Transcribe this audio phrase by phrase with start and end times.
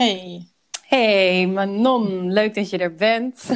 [0.00, 0.46] Hey.
[0.86, 3.48] Hey Manon, leuk dat je er bent.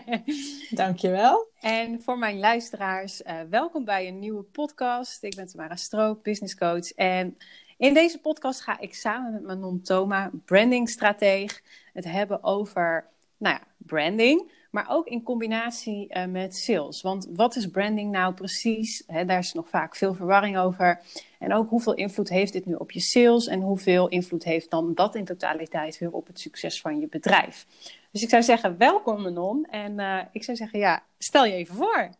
[0.70, 1.46] Dankjewel.
[1.60, 5.22] En voor mijn luisteraars, uh, welkom bij een nieuwe podcast.
[5.22, 6.92] Ik ben Tamara Stroop, business coach.
[6.92, 7.36] En
[7.76, 11.62] in deze podcast ga ik samen met Manon Thoma, brandingstrateeg,
[11.92, 13.06] het hebben over
[13.36, 17.02] nou ja, branding maar ook in combinatie uh, met sales.
[17.02, 19.04] Want wat is branding nou precies?
[19.06, 21.00] daar is nog vaak veel verwarring over.
[21.42, 24.94] En ook hoeveel invloed heeft dit nu op je sales en hoeveel invloed heeft dan
[24.94, 27.66] dat in totaliteit weer op het succes van je bedrijf?
[28.10, 29.64] Dus ik zou zeggen, welkom Manon.
[29.64, 32.10] En uh, ik zou zeggen, ja, stel je even voor.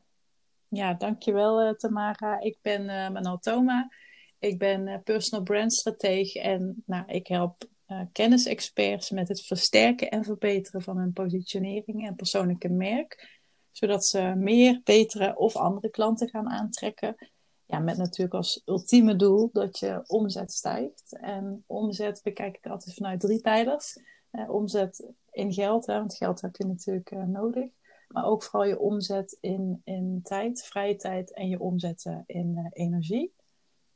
[0.68, 2.40] Ja, dankjewel uh, Tamara.
[2.40, 3.90] Ik ben Manon Thoma.
[4.38, 10.24] Ik ben personal brand stratege en nou, ik help uh, kennisexperts met het versterken en
[10.24, 13.41] verbeteren van hun positionering en persoonlijke merk.
[13.70, 17.16] Zodat ze meer, betere of andere klanten gaan aantrekken.
[17.72, 21.16] Ja, met natuurlijk als ultieme doel dat je omzet stijgt.
[21.20, 23.98] En omzet bekijk ik altijd vanuit drie pijlers.
[24.32, 27.70] Uh, omzet in geld, hè, want geld heb je natuurlijk uh, nodig.
[28.08, 33.34] Maar ook vooral je omzet in, in tijd, vrije tijd en je omzetten in energie.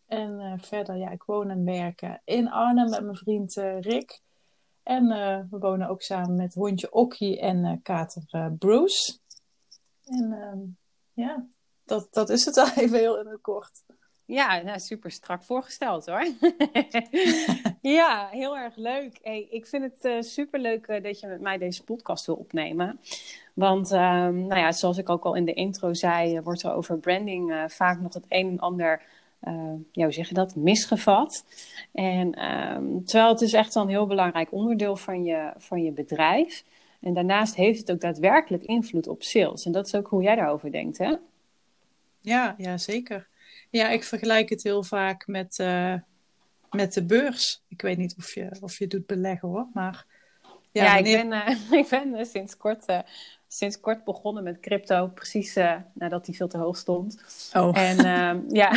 [0.06, 4.20] En uh, verder, ja, ik woon en werk in Arnhem met mijn vriend Rick.
[4.82, 5.06] En
[5.50, 9.18] we wonen ook samen met hondje Okkie en kater Bruce.
[10.04, 10.60] En ehm,
[11.12, 11.46] ja,
[11.86, 13.82] dat, dat is het al even heel in het kort.
[14.24, 16.26] Ja, nou, super strak voorgesteld hoor.
[17.98, 19.18] ja, heel erg leuk.
[19.22, 23.00] Hey, ik vind het uh, super leuk dat je met mij deze podcast wil opnemen.
[23.54, 26.98] Want um, nou ja, zoals ik ook al in de intro zei, wordt er over
[26.98, 29.02] branding vaak nog het een en ander
[29.92, 31.44] ja, hoe zeg je dat, misgevat.
[31.92, 36.64] En um, terwijl het is echt een heel belangrijk onderdeel van je, van je bedrijf.
[37.00, 39.64] En daarnaast heeft het ook daadwerkelijk invloed op sales.
[39.64, 41.14] En dat is ook hoe jij daarover denkt, hè?
[42.26, 43.28] Ja, ja zeker.
[43.70, 45.94] Ja, ik vergelijk het heel vaak met, uh,
[46.70, 47.62] met de beurs.
[47.68, 50.06] Ik weet niet of je, of je doet beleggen hoor, maar...
[50.72, 51.18] Ja, ja wanneer...
[51.22, 52.84] ik ben, uh, ik ben sinds kort
[53.48, 55.54] sinds kort begonnen met crypto, precies
[55.94, 57.22] nadat die veel te hoog stond.
[57.52, 57.78] Oh.
[57.78, 58.70] En uh, ja,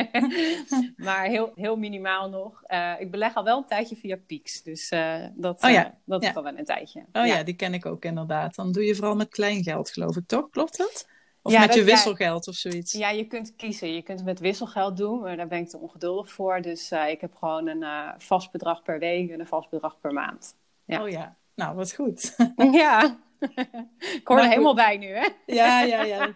[1.06, 2.62] maar heel, heel minimaal nog.
[2.98, 5.98] Ik beleg al wel een tijdje via Pix, dus eh, dat, oh, ja.
[6.04, 7.04] dat is al wel een tijdje.
[7.12, 7.42] Oh ja.
[7.42, 8.54] die ken ik ook inderdaad.
[8.54, 10.50] Dan doe je vooral met klein geld, geloof ik, toch?
[10.50, 11.06] Klopt dat?
[11.46, 12.92] Of met je wisselgeld of zoiets?
[12.92, 13.92] Ja, je kunt kiezen.
[13.92, 16.60] Je kunt het met wisselgeld doen, maar daar ben ik te ongeduldig voor.
[16.60, 20.56] Dus ik heb gewoon een vast bedrag per week en een vast bedrag per maand.
[20.84, 21.02] Ja.
[21.02, 22.36] Oh ja, nou wat goed.
[22.72, 23.18] ja.
[24.20, 25.28] ik hoor er helemaal bij nu, hè?
[25.46, 26.34] Ja, ja, ja.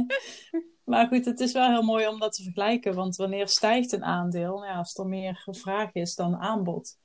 [0.84, 2.94] maar goed, het is wel heel mooi om dat te vergelijken.
[2.94, 4.54] Want wanneer stijgt een aandeel?
[4.54, 6.98] Nou ja, als er meer vraag is dan aanbod.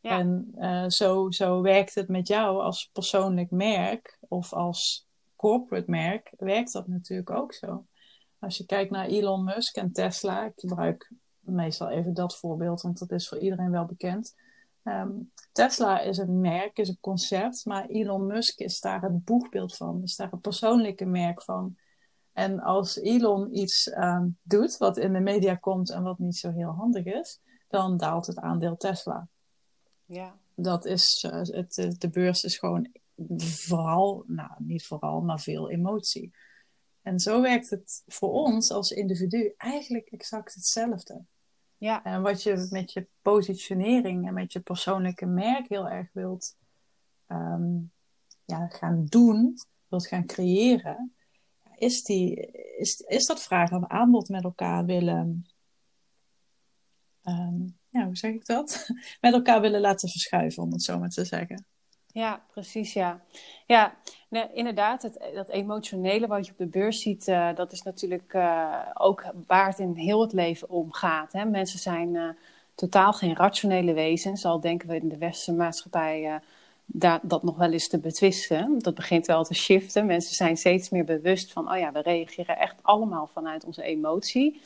[0.00, 0.18] Ja.
[0.18, 5.03] En uh, zo, zo werkt het met jou als persoonlijk merk of als
[5.44, 7.86] corporate merk, werkt dat natuurlijk ook zo.
[8.38, 12.98] Als je kijkt naar Elon Musk en Tesla, ik gebruik meestal even dat voorbeeld, want
[12.98, 14.34] dat is voor iedereen wel bekend.
[14.84, 19.76] Um, Tesla is een merk, is een concept, maar Elon Musk is daar het boegbeeld
[19.76, 21.76] van, is daar een persoonlijke merk van.
[22.32, 26.50] En als Elon iets um, doet wat in de media komt en wat niet zo
[26.50, 29.28] heel handig is, dan daalt het aandeel Tesla.
[30.04, 30.36] Ja.
[30.54, 32.88] Dat is, uh, het, de beurs is gewoon
[33.36, 36.34] vooral, nou niet vooral, maar veel emotie.
[37.02, 41.24] En zo werkt het voor ons als individu eigenlijk exact hetzelfde.
[41.76, 42.04] Ja.
[42.04, 46.56] En wat je met je positionering en met je persoonlijke merk heel erg wilt
[47.28, 47.92] um,
[48.44, 49.54] ja, gaan doen,
[49.88, 51.14] wilt gaan creëren,
[51.76, 55.46] is, die, is, is dat vraag en aanbod met elkaar willen,
[57.22, 58.88] um, ja, hoe zeg ik dat?
[59.20, 61.66] met elkaar willen laten verschuiven, om het zo maar te zeggen.
[62.14, 63.20] Ja, precies, ja.
[63.66, 63.94] Ja,
[64.52, 68.78] inderdaad, het, dat emotionele wat je op de beurs ziet, uh, dat is natuurlijk uh,
[68.94, 71.32] ook waar het in heel het leven om gaat.
[71.32, 71.44] Hè?
[71.44, 72.28] Mensen zijn uh,
[72.74, 76.40] totaal geen rationele wezens, al denken we in de westerse maatschappij
[76.86, 78.78] dat, dat nog wel eens te betwisten.
[78.78, 80.06] Dat begint wel te shiften.
[80.06, 84.60] Mensen zijn steeds meer bewust van, oh ja, we reageren echt allemaal vanuit onze emotie.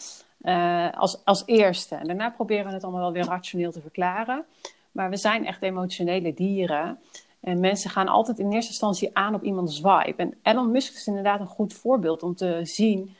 [0.95, 1.95] als, als eerste.
[1.95, 4.45] En daarna proberen we het allemaal wel weer rationeel te verklaren.
[4.93, 6.99] Maar we zijn echt emotionele dieren.
[7.41, 10.15] En mensen gaan altijd in eerste instantie aan op iemands vibe.
[10.17, 13.17] En Elon Musk is inderdaad een goed voorbeeld om te zien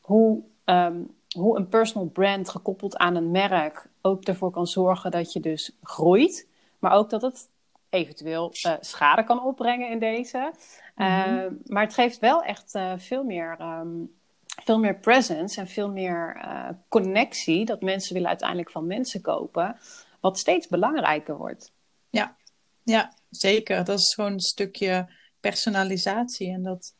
[0.00, 5.32] hoe, um, hoe een personal brand gekoppeld aan een merk ook ervoor kan zorgen dat
[5.32, 6.48] je dus groeit.
[6.78, 7.48] Maar ook dat het
[7.88, 10.38] eventueel uh, schade kan opbrengen in deze.
[10.38, 13.56] Mm uh, maar het geeft wel echt uh, veel meer.
[13.60, 14.14] Um,
[14.46, 17.64] veel meer presence en veel meer uh, connectie.
[17.64, 19.76] Dat mensen willen uiteindelijk van mensen kopen.
[20.20, 21.72] Wat steeds belangrijker wordt.
[22.10, 22.34] Ja,
[22.82, 23.84] ja, zeker.
[23.84, 26.50] Dat is gewoon een stukje personalisatie.
[26.50, 26.94] En dat,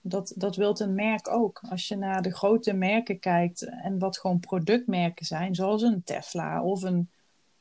[0.00, 1.60] dat, dat wilt een merk ook.
[1.70, 6.62] Als je naar de grote merken kijkt en wat gewoon productmerken zijn, zoals een Tesla
[6.62, 7.10] of een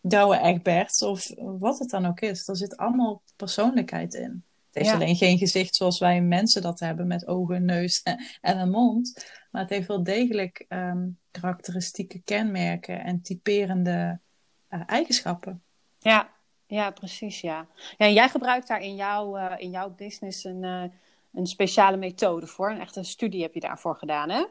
[0.02, 2.48] Douwe Egberts of wat het dan ook is.
[2.48, 4.44] Er zit allemaal persoonlijkheid in.
[4.72, 8.02] Het heeft alleen geen gezicht zoals wij mensen dat hebben met ogen, neus
[8.42, 9.26] en een mond.
[9.52, 14.20] Maar het heeft wel degelijk ehm, karakteristieke kenmerken en typerende
[14.70, 15.64] uh, eigenschappen.
[16.00, 16.35] Ja,
[16.68, 17.42] ja, precies.
[17.42, 17.68] Ja.
[17.98, 20.84] ja en jij gebruikt daar in jouw, uh, in jouw business een, uh,
[21.34, 22.72] een speciale methode voor.
[22.72, 24.46] Een echte studie heb je daarvoor gedaan, hè?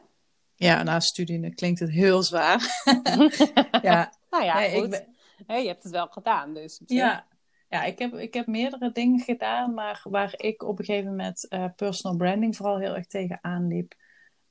[0.55, 2.83] Ja, na studie klinkt het heel zwaar.
[3.81, 4.13] ja.
[4.29, 4.89] Nou ja, nee, goed.
[4.89, 5.15] Ben...
[5.47, 6.81] Hey, je hebt het wel gedaan, dus.
[6.85, 7.25] Ja,
[7.69, 11.45] ja ik, heb, ik heb meerdere dingen gedaan, maar waar ik op een gegeven moment
[11.49, 13.93] uh, personal branding vooral heel erg tegen aanliep,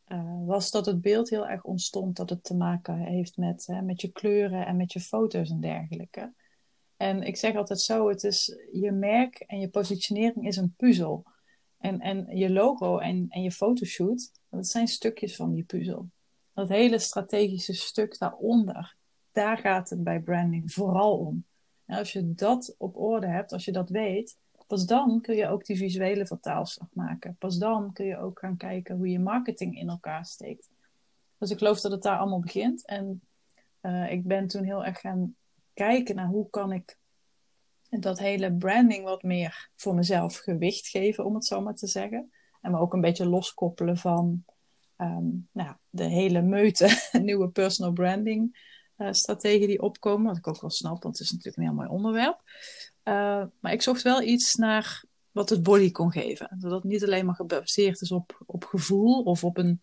[0.09, 3.81] uh, was dat het beeld heel erg ontstond dat het te maken heeft met, uh,
[3.81, 6.33] met je kleuren en met je foto's en dergelijke.
[6.97, 11.25] En ik zeg altijd zo, het is je merk en je positionering is een puzzel.
[11.79, 16.09] En, en je logo en, en je fotoshoot, dat zijn stukjes van die puzzel.
[16.53, 18.97] Dat hele strategische stuk daaronder,
[19.33, 21.45] daar gaat het bij branding vooral om.
[21.85, 24.37] En als je dat op orde hebt, als je dat weet,
[24.67, 27.37] pas dan kun je ook die visuele vertaalslag maken.
[27.39, 30.71] Pas dan kun je ook gaan kijken hoe je marketing in elkaar steekt.
[31.39, 32.87] Dus ik geloof dat het daar allemaal begint.
[32.87, 33.21] En
[33.83, 35.35] uh, ik ben toen heel erg gaan
[35.75, 36.99] kijken naar hoe kan ik
[38.01, 42.33] dat hele branding wat meer voor mezelf gewicht geven, om het zo maar te zeggen.
[42.61, 44.45] En me ook een beetje loskoppelen van
[44.97, 50.27] um, nou, de hele meute nieuwe personal branding uh, die opkomen.
[50.27, 52.43] Wat ik ook wel snap, want het is natuurlijk een heel mooi onderwerp.
[53.05, 56.57] Uh, maar ik zocht wel iets naar wat het body kon geven.
[56.59, 59.83] Dat het niet alleen maar gebaseerd is op, op gevoel of op een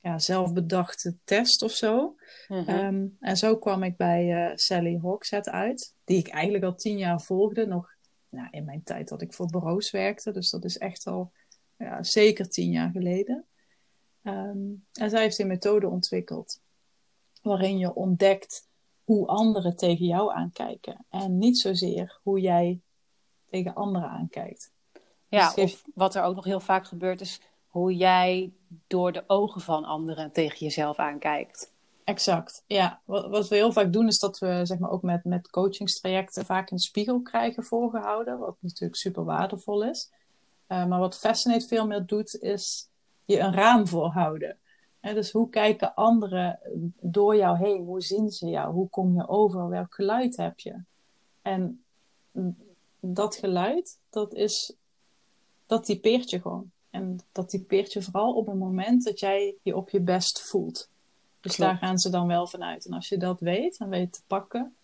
[0.00, 2.16] ja, zelfbedachte test of zo.
[2.48, 2.68] Mhm.
[2.68, 6.98] Ehm, en zo kwam ik bij uh, Sally Hawkset uit, die ik eigenlijk al tien
[6.98, 7.96] jaar volgde, nog
[8.28, 10.32] nou, in mijn tijd dat ik voor bureaus werkte.
[10.32, 11.32] Dus dat is echt al
[11.76, 13.46] ja, zeker tien jaar geleden.
[14.22, 16.60] Um, en zij heeft een methode ontwikkeld
[17.42, 18.68] waarin je ontdekt
[19.04, 21.06] hoe anderen tegen jou aankijken.
[21.08, 22.80] En niet zozeer hoe jij
[23.46, 24.72] tegen anderen aankijkt.
[25.28, 27.40] Ja, dus of wat er ook nog heel vaak gebeurt is
[27.78, 28.52] hoe jij
[28.86, 31.72] door de ogen van anderen tegen jezelf aankijkt.
[32.04, 33.00] Exact, ja.
[33.04, 36.44] Wat, wat we heel vaak doen is dat we zeg maar, ook met, met coachingstrajecten
[36.44, 40.10] vaak een spiegel krijgen voorgehouden, wat natuurlijk super waardevol is.
[40.68, 42.88] Uh, maar wat Fascinate veel meer doet, is
[43.24, 44.56] je een raam voorhouden.
[45.00, 46.58] En dus hoe kijken anderen
[47.00, 47.84] door jou heen?
[47.84, 48.72] Hoe zien ze jou?
[48.72, 49.68] Hoe kom je over?
[49.68, 50.74] Welk geluid heb je?
[51.42, 51.82] En
[53.00, 54.72] dat geluid, dat is,
[55.66, 56.70] dat typeert je gewoon.
[56.90, 60.88] En dat typeert je vooral op een moment dat jij je op je best voelt.
[61.40, 62.86] Dus daar gaan ze dan wel vanuit.
[62.86, 64.74] En als je dat weet en weet te pakken,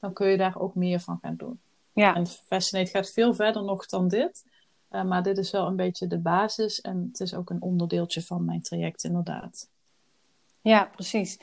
[0.00, 1.60] dan kun je daar ook meer van gaan doen.
[1.92, 2.14] Ja.
[2.14, 4.44] En Fascinate gaat veel verder nog dan dit.
[4.90, 8.22] Uh, maar dit is wel een beetje de basis en het is ook een onderdeeltje
[8.22, 9.68] van mijn traject, inderdaad.
[10.60, 11.38] Ja, precies.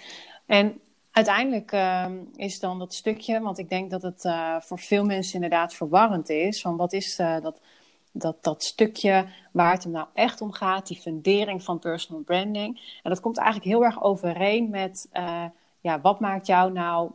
[0.46, 0.80] En
[1.12, 5.34] uiteindelijk uh, is dan dat stukje, want ik denk dat het uh, voor veel mensen
[5.34, 7.60] inderdaad verwarrend is, van wat is uh, dat
[8.12, 13.00] dat, dat stukje waar het hem nou echt om gaat, die fundering van personal branding.
[13.04, 15.46] En dat komt eigenlijk heel erg overeen met uh,
[15.80, 17.12] ja, wat maakt jou nou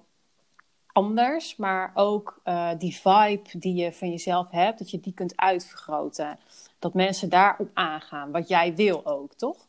[0.86, 5.36] anders, maar ook uh, die vibe die je van jezelf hebt, dat je die kunt
[5.36, 6.38] uitvergroten.
[6.78, 9.68] Dat mensen daarop aangaan, wat jij wil ook, toch?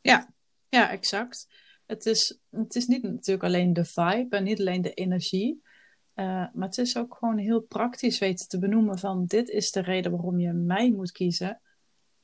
[0.00, 0.28] Ja,
[0.68, 1.48] ja exact.
[1.86, 5.62] Het is, het is niet natuurlijk alleen de vibe en niet alleen de energie,
[6.18, 9.80] uh, maar het is ook gewoon heel praktisch weten te benoemen van dit is de
[9.80, 11.60] reden waarom je mij moet kiezen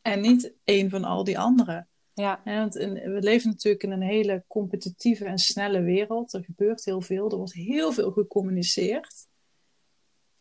[0.02, 1.88] en niet een van al die anderen.
[2.14, 2.40] Ja.
[2.44, 6.32] want we leven natuurlijk in een hele competitieve en snelle wereld.
[6.32, 9.26] Er gebeurt heel veel, er wordt heel veel gecommuniceerd.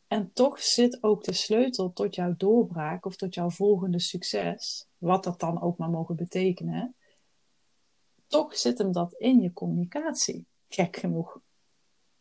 [0.08, 5.24] En toch zit ook de sleutel tot jouw doorbraak of tot jouw volgende succes, wat
[5.24, 6.96] dat dan ook maar mogen betekenen.
[8.28, 11.40] Toch zit hem dat in je communicatie, gek genoeg.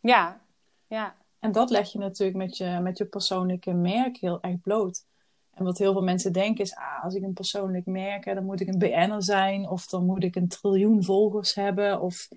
[0.01, 0.47] Ja,
[0.87, 1.22] ja.
[1.43, 5.05] En dat leg je natuurlijk met je, met je persoonlijke merk heel erg bloot.
[5.51, 8.45] En wat heel veel mensen denken is, ah, als ik een persoonlijk merk heb, dan
[8.45, 9.69] moet ik een BN'er zijn.
[9.69, 12.01] Of dan moet ik een triljoen volgers hebben.
[12.01, 12.29] Of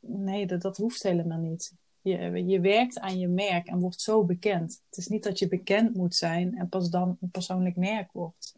[0.00, 1.72] nee, dat, dat hoeft helemaal niet.
[2.00, 4.82] Je, je werkt aan je merk en wordt zo bekend.
[4.88, 8.56] Het is niet dat je bekend moet zijn en pas dan een persoonlijk merk wordt.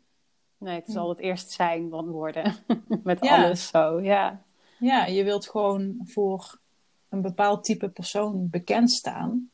[0.59, 2.55] Nee, het zal het eerst zijn van worden.
[3.05, 4.45] Met alles zo, ja.
[4.78, 6.61] Ja, je wilt gewoon voor
[7.08, 9.50] een bepaald type persoon bekend staan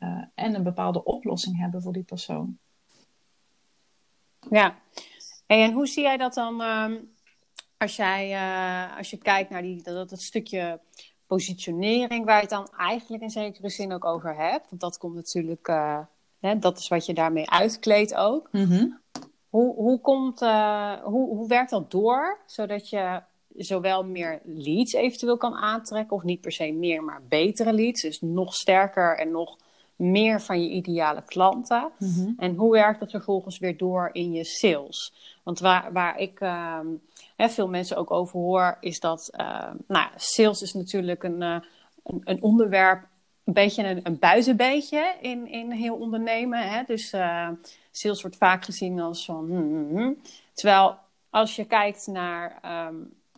[0.00, 2.58] uh, en een bepaalde oplossing hebben voor die persoon.
[4.50, 4.78] Ja,
[5.46, 7.12] en hoe zie jij dat dan um,
[7.76, 10.80] als, jij, uh, als je kijkt naar die, dat, dat stukje
[11.26, 14.68] positionering, waar je het dan eigenlijk in zekere zin ook over hebt?
[14.68, 15.98] Want dat komt natuurlijk, uh,
[16.40, 18.52] hè, dat is wat je daarmee uitkleedt ook.
[18.52, 19.00] Mm -hmm.
[19.48, 20.40] hoe, hoe, komt,
[21.02, 23.22] hoe, hoe werkt dat door, zodat je
[23.56, 28.02] zowel meer leads eventueel kan aantrekken, of niet per se meer, maar betere leads.
[28.02, 29.56] Dus nog sterker en nog
[29.96, 31.90] meer van je ideale klanten.
[31.98, 32.30] Mhm.
[32.36, 35.14] En hoe werkt dat vervolgens weer door in je sales?
[35.42, 36.86] Want waar, waar ik ehm,
[37.36, 41.60] hè, veel mensen ook over hoor, is dat ehm, nou, sales is natuurlijk een, eh,
[42.04, 43.06] een, een onderwerp,
[43.44, 46.70] een beetje een, een buitenbeetje in, in heel ondernemen.
[46.70, 46.82] Hè?
[46.86, 47.48] Dus eh,
[47.90, 49.46] sales wordt vaak gezien als van.
[49.46, 50.16] hmm, hmm, hmm.
[50.52, 50.96] Terwijl
[51.30, 52.94] als je kijkt naar, ehm,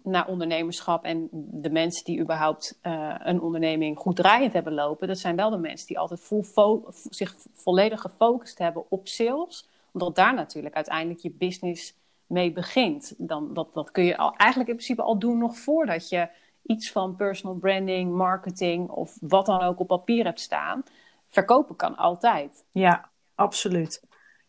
[0.07, 5.19] naar ondernemerschap en de mensen die überhaupt eh, een onderneming goed draaiend hebben lopen, dat
[5.19, 9.69] zijn wel de mensen die altijd fo- zich volledig gefocust hebben op sales.
[9.93, 11.95] Omdat daar natuurlijk uiteindelijk je business
[12.27, 13.15] mee begint.
[13.19, 16.29] Dan, dat, dat kun je al, eigenlijk in principe al doen nog voordat je
[16.63, 20.83] iets van personal branding, marketing of wat dan ook op papier hebt staan.
[21.29, 22.65] Verkopen kan altijd.
[22.71, 24.03] Ja, absoluut.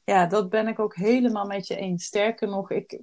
[0.03, 2.05] Ja, dat ben ik ook helemaal met je eens.
[2.05, 2.99] Sterker nog, ik,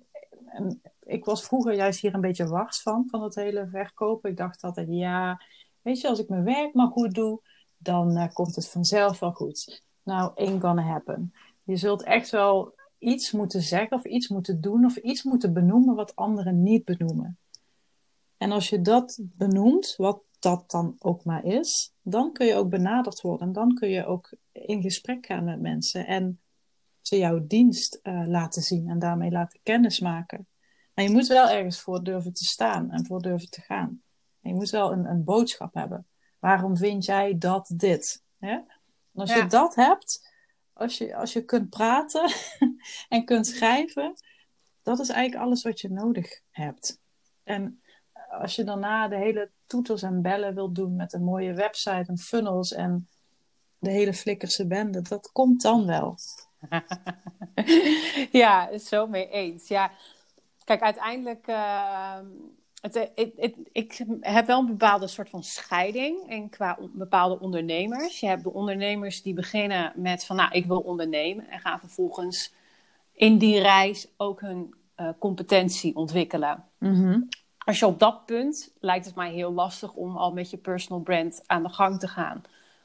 [1.07, 4.31] ik was vroeger juist hier een beetje wars van, van het hele verkopen.
[4.31, 5.41] Ik dacht altijd, ja,
[5.83, 7.41] weet je, als ik mijn werk maar goed doe,
[7.77, 9.83] dan eh, komt het vanzelf wel goed.
[10.03, 11.35] Nou, ain't gonna happen.
[11.63, 15.95] Je zult echt wel iets moeten zeggen of iets moeten doen of iets moeten benoemen
[15.95, 17.39] wat anderen niet benoemen.
[18.37, 22.69] En als je dat benoemt, wat dat dan ook maar is, dan kun je ook
[22.69, 23.47] benaderd worden.
[23.47, 26.41] En dan kun je ook in gesprek gaan met mensen en
[27.01, 30.47] ze jouw dienst eh, laten zien en daarmee laten kennismaken.
[30.95, 34.03] Maar je moet wel ergens voor durven te staan en voor durven te gaan.
[34.41, 36.07] En je moet wel een, een boodschap hebben.
[36.39, 38.23] Waarom vind jij dat dit?
[38.39, 38.51] Hè?
[38.53, 38.67] En
[39.15, 39.37] als Ja.
[39.37, 40.33] je dat hebt,
[40.73, 42.31] als je, als je kunt praten
[43.09, 44.15] en kunt schrijven,
[44.83, 47.01] dat is eigenlijk alles wat je nodig hebt.
[47.43, 47.83] En
[48.31, 52.19] als je daarna de hele toeters en bellen wilt doen met een mooie website en
[52.19, 53.09] funnels en
[53.79, 56.17] de hele flikkerse bende, dat komt dan wel.
[58.43, 59.69] ja, is zo mee eens.
[59.69, 59.91] Ja,
[60.65, 61.49] kijk, uiteindelijk.
[61.49, 62.19] uh,
[62.85, 67.41] het, het, het, ik heb wel een bepaalde soort van scheiding in qua on, bepaalde
[67.41, 68.21] ondernemers.
[68.21, 72.53] Je hebt de ondernemers die beginnen met van, nou, ik wil ondernemen en gaan vervolgens
[73.13, 76.65] in die reis ook hun uh, competentie ontwikkelen.
[76.79, 77.29] Mm-hmm.
[77.59, 81.03] Als je op dat punt lijkt het mij heel lastig om al met je personal
[81.03, 82.43] brand aan de gang te gaan,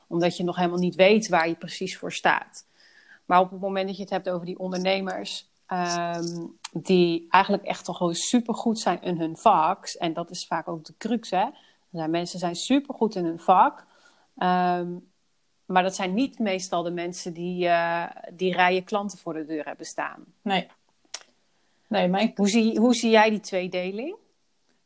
[0.08, 2.66] omdat je nog helemaal niet weet waar je precies voor staat.
[3.26, 7.88] Maar op het moment dat je het hebt over die ondernemers um, die eigenlijk echt
[7.88, 11.46] al gewoon supergoed zijn in hun vak, en dat is vaak ook de crux, hè.
[11.92, 13.86] Zijn mensen zijn supergoed in hun vak,
[14.38, 15.10] um,
[15.66, 19.66] maar dat zijn niet meestal de mensen die, uh, die rijen klanten voor de deur
[19.66, 20.24] hebben staan.
[20.42, 20.68] Nee.
[21.88, 22.32] nee mijn...
[22.36, 24.16] hoe, zie, hoe zie jij die tweedeling?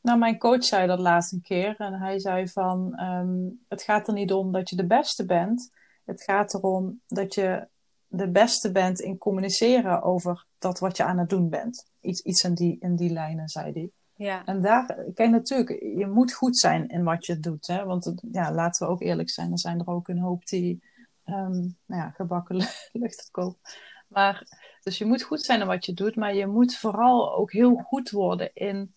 [0.02, 4.08] Nou, mijn coach zei dat laatst een keer en hij zei van, um, het gaat
[4.08, 5.72] er niet om dat je de beste bent,
[6.06, 7.68] het gaat erom dat je
[8.16, 11.86] de beste bent in communiceren over dat wat je aan het doen bent.
[12.02, 13.90] Iets, iets in, die, in die lijnen, zei hij.
[14.16, 14.46] Ja.
[14.46, 17.68] En daar, kijk natuurlijk, je moet goed zijn in wat je doet.
[17.68, 17.86] Hè?
[17.86, 20.84] Want ja, laten we ook eerlijk zijn, er zijn er ook een hoop die
[21.26, 23.60] um, nou ja, gebakken lucht kopen.
[24.08, 24.48] Maar,
[24.84, 27.76] dus je moet goed zijn in wat je doet, maar je moet vooral ook heel
[27.76, 28.94] goed worden in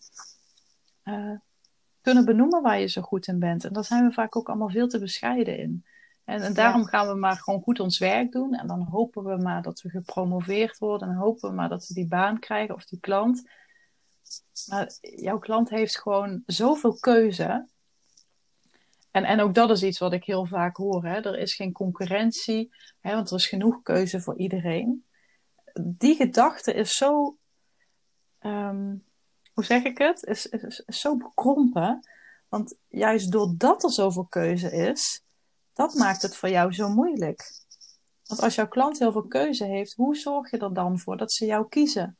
[1.04, 1.37] uh,
[2.00, 3.64] kunnen benoemen waar je zo goed in bent.
[3.64, 5.85] En daar zijn we vaak ook allemaal veel te bescheiden in.
[6.26, 6.87] En, en daarom ja.
[6.87, 8.54] gaan we maar gewoon goed ons werk doen.
[8.54, 11.09] En dan hopen we maar dat we gepromoveerd worden.
[11.09, 13.49] En hopen we maar dat we die baan krijgen of die klant.
[14.68, 17.68] Maar jouw klant heeft gewoon zoveel keuze.
[19.11, 21.04] En, en ook dat is iets wat ik heel vaak hoor.
[21.04, 21.21] Hè?
[21.21, 23.14] Er is geen concurrentie, hè?
[23.14, 25.04] want er is genoeg keuze voor iedereen.
[25.75, 27.37] Die gedachte is zo,
[28.40, 29.04] um,
[29.52, 32.09] hoe zeg ik het, is, is, is zo bekrompen.
[32.49, 35.25] Want juist doordat er zoveel keuze is,
[35.76, 37.52] dat maakt het voor jou zo moeilijk.
[38.26, 41.33] Want als jouw klant heel veel keuze heeft, hoe zorg je er dan voor dat
[41.33, 42.16] ze jou kiezen?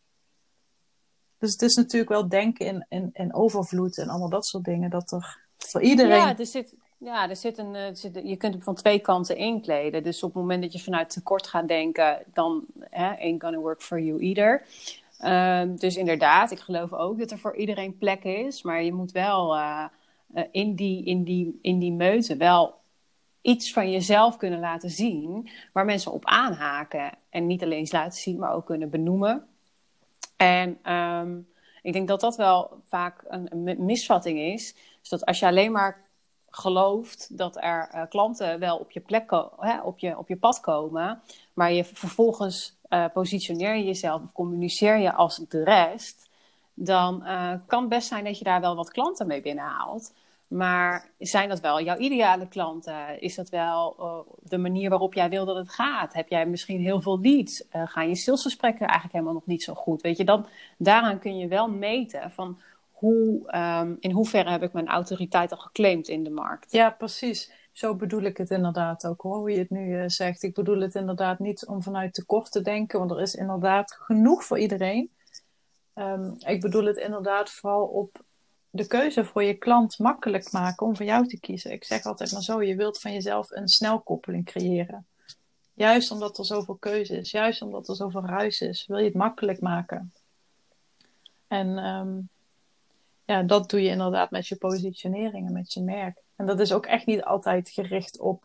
[1.39, 4.91] Dus het is natuurlijk wel denken in, in, overvloed en allemaal dat soort dingen.
[4.91, 6.17] Dat er voor iedereen.
[6.17, 10.03] Ja, er zit, ja er zit een, zit, je kunt hem van twee kanten inkleden.
[10.03, 13.83] Dus op het moment dat je vanuit tekort gaat denken, dan hè, ain't gonna work
[13.83, 14.67] for you either.
[15.25, 18.63] Um, dus inderdaad, ik geloof ook dat er voor iedereen plek is.
[18.63, 19.85] Maar je moet wel uh,
[20.35, 22.85] uh, in, die, in, die, in die meute wel
[23.47, 27.13] iets van jezelf kunnen laten zien waar mensen op aanhaken.
[27.31, 29.47] En niet alleen laten zien, maar ook kunnen benoemen.
[30.37, 31.49] En um,
[31.83, 34.75] ik denk dat dat wel vaak een, misvatting is.
[35.01, 36.05] Dus dat als je alleen maar
[36.51, 40.61] gelooft dat er uh, klanten wel op je plek hè, op, je, op je pad
[40.61, 41.21] komen,
[41.53, 46.29] maar je vervolgens uh, positioneer je jezelf of communiceer je als de rest,
[46.75, 50.13] dan uh, kan het best zijn dat je daar wel wat klanten mee binnenhaalt.
[50.49, 53.21] Maar zijn dat wel jouw ideale klanten?
[53.21, 56.13] Is dat wel uh, de manier waarop jij wil dat het gaat?
[56.13, 57.65] Heb jij misschien heel veel leads?
[57.73, 60.03] Uh, gaan je salesgesprekken eigenlijk helemaal nog niet zo goed?
[60.03, 60.47] Weet je, dan,
[60.79, 62.61] daaraan kun je wel meten van
[62.91, 66.73] hoe, ehm, in hoeverre heb ik mijn autoriteit al geclaimd in de markt?
[66.73, 67.53] Ja, precies.
[67.73, 70.43] Zo bedoel ik het inderdaad ook hoor, hoe je het nu uh, zegt.
[70.43, 74.45] Ik bedoel het inderdaad niet om vanuit tekort te denken, want er is inderdaad genoeg
[74.45, 75.11] voor iedereen.
[75.95, 78.25] Um, ik bedoel het inderdaad vooral op
[78.77, 81.73] de keuze voor je klant makkelijk maken om voor jou te kiezen.
[81.73, 85.07] Ik zeg altijd maar zo, je wilt van jezelf een snelkoppeling creëren.
[85.75, 89.15] Juist omdat er zoveel keuze is, juist omdat er zoveel ruis is, wil je het
[89.15, 90.13] makkelijk maken.
[91.49, 92.29] En um,
[93.25, 96.23] ja, dat doe je inderdaad met je positionering en met je merk.
[96.37, 98.45] En dat is ook echt niet altijd gericht op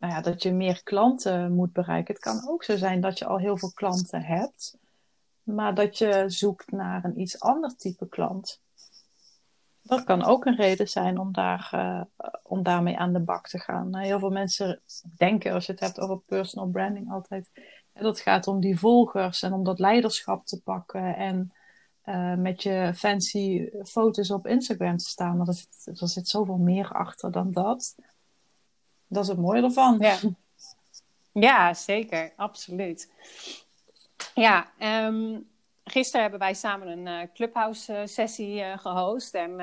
[0.00, 2.14] nou ja, dat je meer klanten moet bereiken.
[2.14, 4.76] Het kan ook zo zijn dat je al heel veel klanten hebt,
[5.42, 8.60] maar dat je zoekt naar een iets ander type klant.
[9.90, 12.02] Dat kan ook een reden zijn om, daar, uh,
[12.42, 13.96] om daarmee aan de bak te gaan.
[13.96, 14.80] Heel veel mensen
[15.16, 17.50] denken, als je het hebt over personal branding, altijd
[17.92, 21.52] dat gaat om die volgers en om dat leiderschap te pakken en
[22.04, 25.36] uh, met je fancy foto's op Instagram te staan.
[25.36, 27.94] Maar er zit, er zit zoveel meer achter dan dat.
[29.06, 29.98] Dat is het mooie ervan.
[29.98, 30.16] Ja,
[31.32, 32.32] ja zeker.
[32.36, 33.10] Absoluut.
[34.34, 34.70] Ja,
[35.06, 35.49] um,
[35.90, 39.34] gisteren hebben wij samen een uh, Clubhouse-sessie uh, gehost.
[39.34, 39.56] En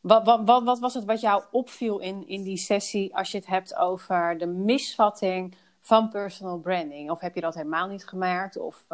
[0.00, 3.38] wat, wat, wat, wat, was het wat jou opviel in, in die sessie als je
[3.38, 7.10] het hebt over de misvatting van personal branding?
[7.10, 8.58] Of heb je dat helemaal niet gemerkt?
[8.58, 8.86] Of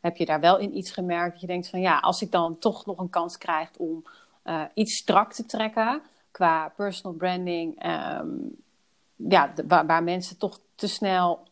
[0.00, 2.58] heb je daar wel in iets gemerkt dat je denkt van ja, als ik dan
[2.58, 4.04] toch nog een kans krijg om
[4.74, 8.56] iets strak te trekken qua personal branding, um,
[9.16, 11.48] ja, waar mensen toch te snel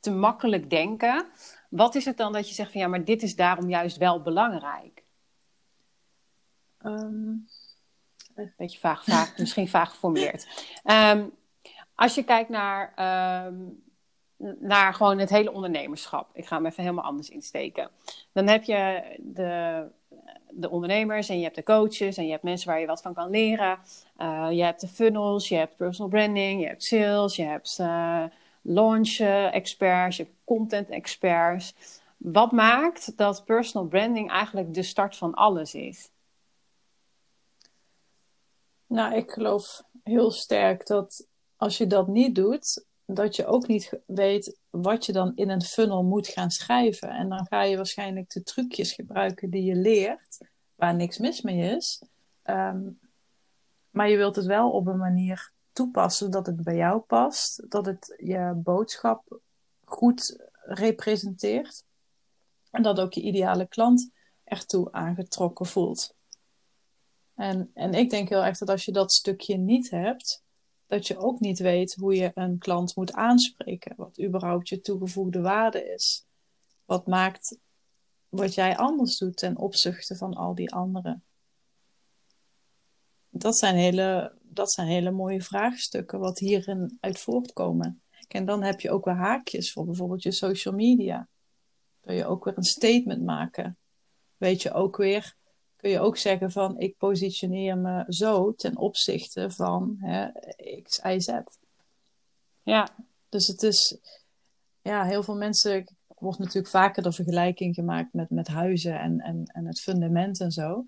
[0.00, 1.26] te makkelijk denken.
[1.68, 4.22] Wat is het dan dat je zegt van ja, maar dit is daarom juist wel
[4.22, 5.02] belangrijk?
[6.82, 7.48] Um...
[8.56, 10.46] Beetje vaag, vaag misschien vaag geformuleerd.
[10.84, 11.32] Um,
[11.94, 12.92] als je kijkt naar,
[13.46, 13.82] um,
[14.58, 16.30] naar gewoon het hele ondernemerschap.
[16.32, 17.90] Ik ga hem even helemaal anders insteken.
[18.32, 19.84] Dan heb je de,
[20.50, 23.14] de ondernemers en je hebt de coaches en je hebt mensen waar je wat van
[23.14, 23.78] kan leren.
[24.18, 28.24] Uh, je hebt de funnels, je hebt personal branding, je hebt sales, je hebt uh,
[28.62, 29.18] launch
[29.52, 31.74] experts, je hebt content experts.
[32.16, 36.10] Wat maakt dat personal branding eigenlijk de start van alles is?
[38.86, 44.00] Nou, ik geloof heel sterk dat als je dat niet doet, dat je ook niet
[44.06, 47.08] weet wat je dan in een funnel moet gaan schrijven.
[47.08, 50.38] En dan ga je waarschijnlijk de trucjes gebruiken die je leert,
[50.74, 52.02] waar niks mis mee is.
[52.44, 52.98] Um,
[53.90, 57.86] maar je wilt het wel op een manier toepassen dat het bij jou past, dat
[57.86, 59.40] het je boodschap
[59.84, 61.84] goed representeert
[62.70, 64.10] en dat ook je ideale klant
[64.44, 66.14] ertoe aangetrokken voelt.
[67.34, 70.44] En, en ik denk heel erg dat als je dat stukje niet hebt,
[70.86, 75.40] dat je ook niet weet hoe je een klant moet aanspreken, wat überhaupt je toegevoegde
[75.40, 76.26] waarde is.
[76.84, 77.58] Wat maakt
[78.28, 81.24] wat jij anders doet ten opzichte van al die anderen.
[83.30, 88.02] Dat zijn hele dat zijn hele mooie vraagstukken wat hierin uit voortkomen.
[88.28, 91.28] En dan heb je ook weer haakjes voor bijvoorbeeld je social media.
[92.00, 93.76] Kun je ook weer een statement maken.
[94.36, 95.34] Weet je ook weer,
[95.76, 100.28] kun je ook zeggen van ik positioneer me zo ten opzichte van hè,
[100.82, 101.28] X, Y, Z.
[102.62, 102.88] Ja.
[103.28, 103.98] Dus het is,
[104.82, 109.44] ja, heel veel mensen, wordt natuurlijk vaker de vergelijking gemaakt met, met huizen en, en,
[109.44, 110.86] en het fundament en zo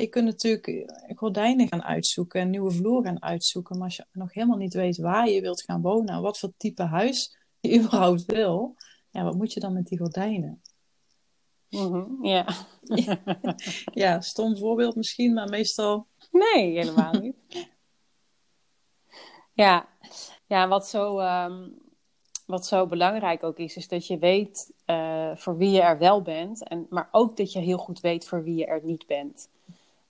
[0.00, 3.76] je kunt natuurlijk eh, gordijnen gaan uitzoeken en nieuwe vloer gaan uitzoeken.
[3.76, 6.82] Maar als je nog helemaal niet weet waar je wilt gaan wonen, wat voor type
[6.82, 8.76] huis je überhaupt wil,
[9.10, 10.62] ja, wat moet je dan met die gordijnen?
[11.68, 12.46] Mm ja.
[14.02, 14.20] ja.
[14.20, 16.06] stom voorbeeld misschien, maar meestal.
[16.30, 17.36] Nee, helemaal niet.
[19.52, 19.88] ja.
[20.46, 21.78] ja, wat zo, um,
[22.46, 26.22] wat zo belangrijk ook is, is dat je weet uh, voor wie je er wel
[26.22, 29.48] bent, en, maar ook dat je heel goed weet voor wie je er niet bent.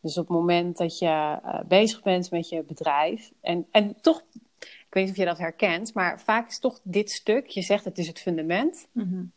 [0.02, 1.06] Dus op het moment dat je
[1.44, 3.30] uh, bezig bent met je bedrijf.
[3.40, 4.22] En, en toch,
[4.60, 7.84] ik weet niet of je dat herkent, maar vaak is toch dit stuk, je zegt
[7.84, 8.88] het is het fundament.
[8.92, 9.32] Mm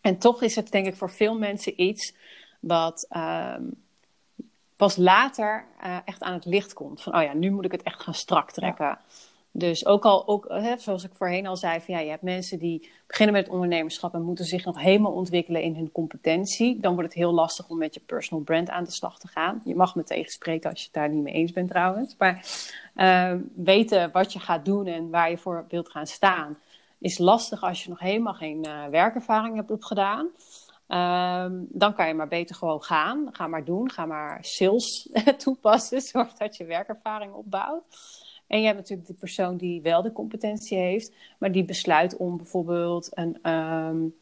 [0.00, 2.14] En toch is het denk ik voor veel mensen iets
[2.60, 3.74] wat um,
[4.76, 7.02] pas later uh, echt aan het licht komt.
[7.02, 8.86] Van, oh ja, nu moet ik het echt gaan strak trekken.
[8.86, 9.00] Ja.
[9.52, 12.58] Dus ook al, ook, hè, zoals ik voorheen al zei, van, ja, je hebt mensen
[12.58, 16.80] die beginnen met ondernemerschap en moeten zich nog helemaal ontwikkelen in hun competentie.
[16.80, 19.60] Dan wordt het heel lastig om met je personal brand aan de slag te gaan.
[19.64, 22.14] Je mag me tegenspreken als je het daar niet mee eens bent trouwens.
[22.18, 22.46] Maar
[22.96, 26.58] uh, weten wat je gaat doen en waar je voor wilt gaan staan,
[26.98, 30.28] is lastig als je nog helemaal geen uh, werkervaring hebt opgedaan.
[30.88, 33.28] Um, dan kan je maar beter gewoon gaan.
[33.32, 33.90] Ga maar doen.
[33.90, 35.08] Ga maar sales
[35.44, 36.00] toepassen.
[36.12, 37.84] Zorg dat je werkervaring opbouwt.
[38.48, 42.36] En je hebt natuurlijk de persoon die wel de competentie heeft, maar die besluit om
[42.36, 44.14] bijvoorbeeld een, um,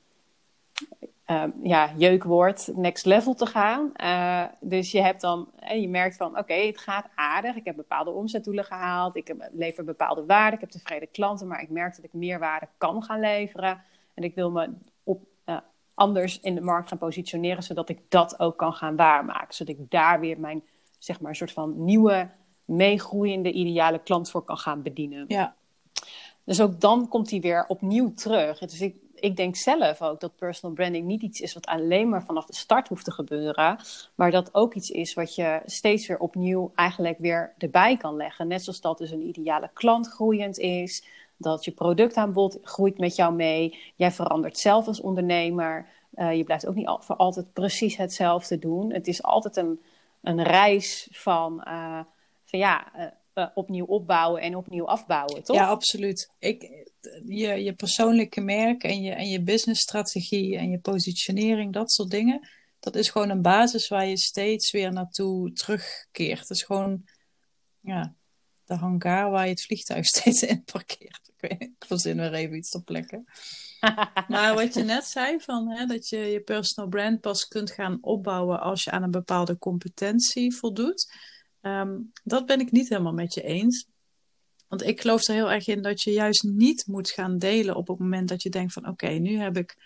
[1.27, 3.93] uh, ja, jeukwoord next level te gaan.
[3.97, 7.57] Uh, dus je hebt dan, en je merkt van, oké, het gaat aardig.
[7.57, 9.17] Ik heb bepaalde omzetdoelen gehaald.
[9.17, 10.55] Ik lever bepaalde waarden.
[10.55, 13.83] Ik heb tevreden klanten, maar ik merk dat ik meer waarde kan gaan leveren.
[14.15, 14.71] En ik wil me
[15.03, 15.57] op, uh,
[15.95, 19.55] anders in de markt gaan positioneren, zodat ik dat ook kan gaan waarmaken.
[19.55, 20.63] Zodat ik daar weer mijn,
[20.99, 22.29] zeg maar, een soort van nieuwe,
[22.67, 25.25] meegroeiende, ideale klant voor kan gaan bedienen.
[25.29, 25.55] Ja.
[26.45, 28.59] Dus ook dan komt hij weer opnieuw terug.
[28.59, 32.25] Dus ik, ik denk zelf ook dat personal branding niet iets is wat alleen maar
[32.25, 33.79] vanaf de start hoeft te gebeuren,
[34.15, 38.49] maar dat ook iets is wat je steeds weer opnieuw eigenlijk weer erbij kan leggen.
[38.49, 41.05] Net zoals dat dus een ideale klant groeiend is,
[41.37, 46.67] dat je productaanbod groeit met jou mee, jij verandert zelf als ondernemer, uh, je blijft
[46.67, 48.93] ook niet voor altijd precies hetzelfde doen.
[48.93, 49.81] Het is altijd een,
[50.21, 52.01] een reis van, uh,
[52.47, 52.93] van ja.
[52.97, 55.57] Uh, uh, opnieuw opbouwen en opnieuw afbouwen, toch?
[55.57, 56.33] Ja, absoluut.
[56.39, 56.63] Ik,
[57.27, 62.49] je, je persoonlijke merk en je, en je businessstrategie en je positionering, dat soort dingen,
[62.81, 66.39] dat is gewoon een basis waar je steeds weer naartoe terugkeert.
[66.39, 67.05] Het is gewoon
[67.81, 68.15] ja,
[68.65, 71.31] de hangar waar je het vliegtuig steeds in parkeert.
[71.37, 73.25] Ik, weet, ik verzin weer even iets ter plekke.
[74.29, 77.99] maar wat je net zei, van, hè, dat je je personal brand pas kunt gaan
[78.01, 81.07] opbouwen als je aan een bepaalde competentie voldoet
[81.67, 83.89] Um, dat ben ik niet helemaal met je eens.
[84.69, 87.89] Want ik geloof er heel erg in dat je juist niet moet gaan delen op
[87.89, 89.77] het moment dat je denkt van oké, nu heb ik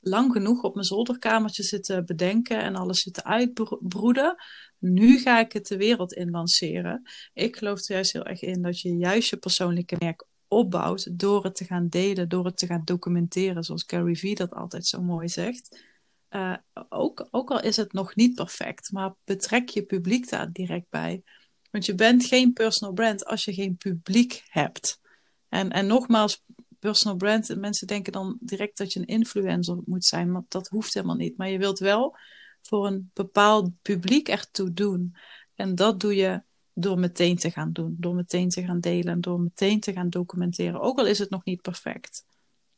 [0.00, 4.36] lang genoeg op mijn zolderkamertje zitten bedenken en alles zitten uitbroeden.
[4.78, 7.02] Nu ga ik het de wereld in lanceren.
[7.32, 11.44] Ik geloof er juist heel erg in dat je juist je persoonlijke merk opbouwt door
[11.44, 15.02] het te gaan delen, door het te gaan documenteren, zoals Gary Vee dat altijd zo
[15.02, 15.82] mooi zegt.
[16.30, 16.56] Uh,
[16.88, 21.22] ook, ook al is het nog niet perfect, maar betrek je publiek daar direct bij.
[21.70, 25.00] Want je bent geen personal brand als je geen publiek hebt.
[25.48, 26.44] En, en nogmaals,
[26.78, 30.94] personal brand, mensen denken dan direct dat je een influencer moet zijn, maar dat hoeft
[30.94, 31.36] helemaal niet.
[31.36, 32.16] Maar je wilt wel
[32.62, 35.16] voor een bepaald publiek ertoe doen.
[35.54, 39.20] En dat doe je door meteen te gaan doen, door meteen te gaan delen en
[39.20, 40.80] door meteen te gaan documenteren.
[40.80, 42.24] Ook al is het nog niet perfect.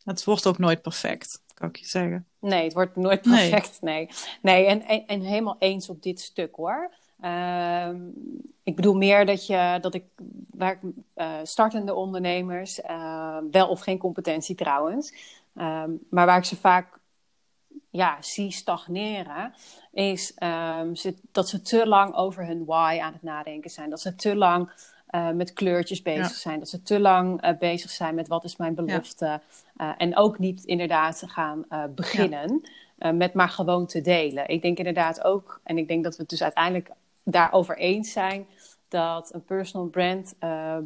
[0.02, 2.26] Het wordt ook nooit perfect, kan ik je zeggen.
[2.38, 3.78] Nee, het wordt nooit perfect.
[3.80, 4.08] Nee,
[4.42, 4.66] nee.
[4.66, 6.90] En, en, en helemaal eens op dit stuk hoor.
[7.24, 7.88] Uh,
[8.62, 10.04] ik bedoel meer dat, je, dat ik,
[10.50, 10.78] waar ik
[11.16, 15.14] uh, startende ondernemers, uh, wel of geen competentie trouwens,
[15.54, 16.98] ehm, maar waar ik ze vaak
[17.90, 19.54] ja, zie stagneren,
[19.92, 20.34] is
[20.78, 23.90] um, ze, dat ze te lang over hun why aan het nadenken zijn.
[23.90, 24.70] Dat ze te lang
[25.14, 26.58] uh, met kleurtjes bezig zijn.
[26.58, 29.24] Dat ze te lang uh, bezig zijn met wat is mijn belofte.
[29.24, 29.40] Ja.
[29.76, 32.62] Uh, en ook niet inderdaad gaan beginnen
[32.98, 33.12] ja.
[33.12, 34.48] met maar gewoon te delen.
[34.48, 36.90] Ik denk inderdaad ook, en ik denk dat we het dus uiteindelijk
[37.22, 38.46] daarover eens zijn,
[38.88, 40.34] dat een personal brand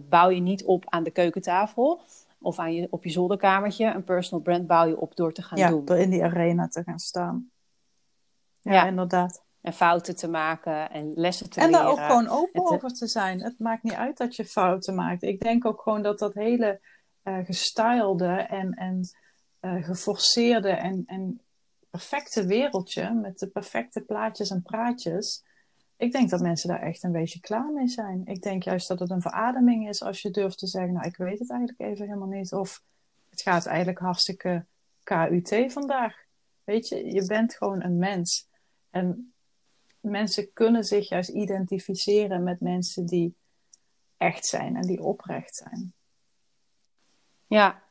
[0.09, 2.01] bouw je niet op aan de keukentafel
[2.39, 3.87] of aan je, op je zolderkamertje.
[3.87, 5.85] Een personal brand bouw je op door te gaan ja, doen.
[5.85, 7.51] door in die arena te gaan staan.
[8.61, 8.87] Ja.
[8.87, 9.44] inderdaad.
[9.65, 11.81] En fouten te maken en lessen te en leren.
[11.81, 13.43] En daar ook gewoon open het, over te zijn.
[13.43, 15.23] Het maakt niet uit dat je fouten maakt.
[15.23, 16.81] Ik denk ook gewoon dat dat hele
[17.23, 19.09] uh, gestylede en, en
[19.61, 21.41] uh, geforceerde en, en
[21.91, 25.45] perfecte wereldje met de perfecte plaatjes en praatjes.
[25.97, 28.23] Ik denk dat mensen daar echt een beetje klaar mee zijn.
[28.25, 31.17] Ik denk juist dat het een verademing is als je durft te zeggen: Nou, ik
[31.17, 32.53] weet het eigenlijk even helemaal niet.
[32.53, 32.83] Of
[33.31, 34.67] het gaat eigenlijk hartstikke
[35.03, 36.15] KUT vandaag.
[36.65, 38.49] Weet je, je bent gewoon een mens.
[38.91, 39.34] En
[40.05, 43.35] mensen kunnen zich juist identificeren met mensen die
[44.17, 45.93] echt zijn en die oprecht zijn.
[47.47, 47.83] Ja,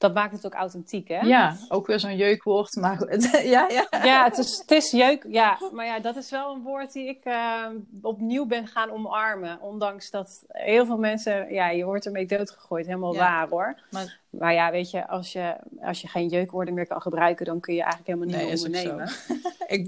[0.00, 1.20] dat maakt het ook authentiek, hè?
[1.20, 3.86] Ja, ook weer zo'n jeukwoord, maar ja, ja.
[3.90, 5.58] Ja, het is, het is jeuk, ja.
[5.72, 7.66] Maar ja, dat is wel een woord die ik uh,
[8.02, 9.60] opnieuw ben gaan omarmen.
[9.60, 12.86] Ondanks dat heel veel mensen, ja, je wordt ermee doodgegooid.
[12.86, 13.18] Helemaal ja.
[13.18, 13.80] waar, hoor.
[13.90, 17.60] Maar, maar, ja, weet je als, je, als je geen jeukwoorden meer kan gebruiken, dan
[17.60, 19.10] kun je eigenlijk helemaal niet nee, ondernemen.
[19.76, 19.86] ik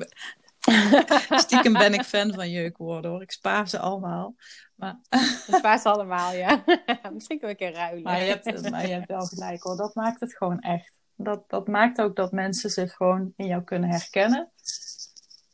[1.44, 3.22] Stiekem ben ik fan van jeukwoorden hoor.
[3.22, 4.35] Ik spaar ze allemaal.
[4.75, 4.98] Maar...
[5.48, 6.62] Ik spaar ze allemaal, ja.
[7.12, 8.03] Misschien kunnen we een keer ruilen.
[8.03, 9.77] Maar je, hebt, maar je hebt wel gelijk hoor.
[9.77, 10.94] Dat maakt het gewoon echt.
[11.16, 14.53] Dat, dat maakt ook dat mensen zich gewoon in jou kunnen herkennen.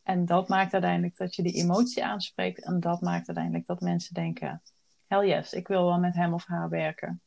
[0.02, 2.64] En dat maakt uiteindelijk dat je die emotie aanspreekt.
[2.64, 4.62] En dat maakt uiteindelijk dat mensen denken:
[5.06, 7.22] hell yes, ik wil wel met hem of haar werken.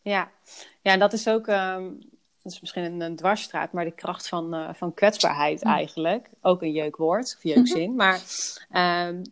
[0.00, 0.30] Ja,
[0.82, 1.46] ja en dat is ook.
[1.46, 2.16] Um
[2.48, 6.30] dat is misschien een, een dwarsstraat, maar de kracht van, uh, van kwetsbaarheid eigenlijk.
[6.42, 7.94] Ook een jeukwoord of jeukzin.
[7.94, 8.20] maar
[9.08, 9.22] um,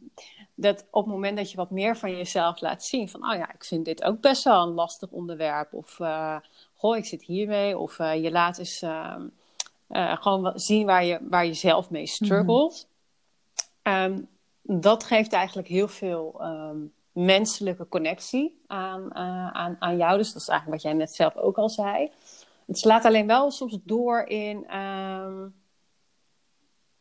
[0.55, 3.52] dat op het moment dat je wat meer van jezelf laat zien, van oh ja,
[3.52, 5.72] ik vind dit ook best wel een lastig onderwerp.
[5.72, 6.37] Of uh,
[6.74, 7.79] goh, ik zit hiermee.
[7.79, 9.26] Of uh, je laat eens ehm,
[10.20, 12.88] gewoon zien waar je, waar je zelf mee struggelt.
[13.83, 14.02] Mm-hmm.
[14.12, 14.29] Um,
[14.62, 19.14] dat geeft eigenlijk heel veel um, menselijke connectie aan,
[19.55, 20.16] aan, aan jou.
[20.18, 22.11] Dus dat is eigenlijk wat jij net zelf ook al zei.
[22.66, 25.48] Het slaat alleen wel soms door in ehm,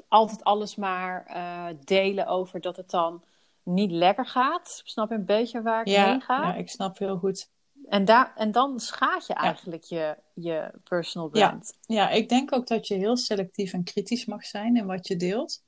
[0.08, 3.24] altijd alles maar uh, delen over dat het dan
[3.64, 4.82] niet lekker gaat.
[4.84, 6.42] Snap je een beetje waar ik heen ga?
[6.42, 7.50] Ja, ik snap heel goed.
[7.86, 11.78] En, daar, en dan schaadt je eigenlijk je, je personal brand.
[11.82, 11.96] Ja.
[11.96, 15.16] ja, ik denk ook dat je heel selectief en kritisch mag zijn in wat je
[15.16, 15.64] deelt.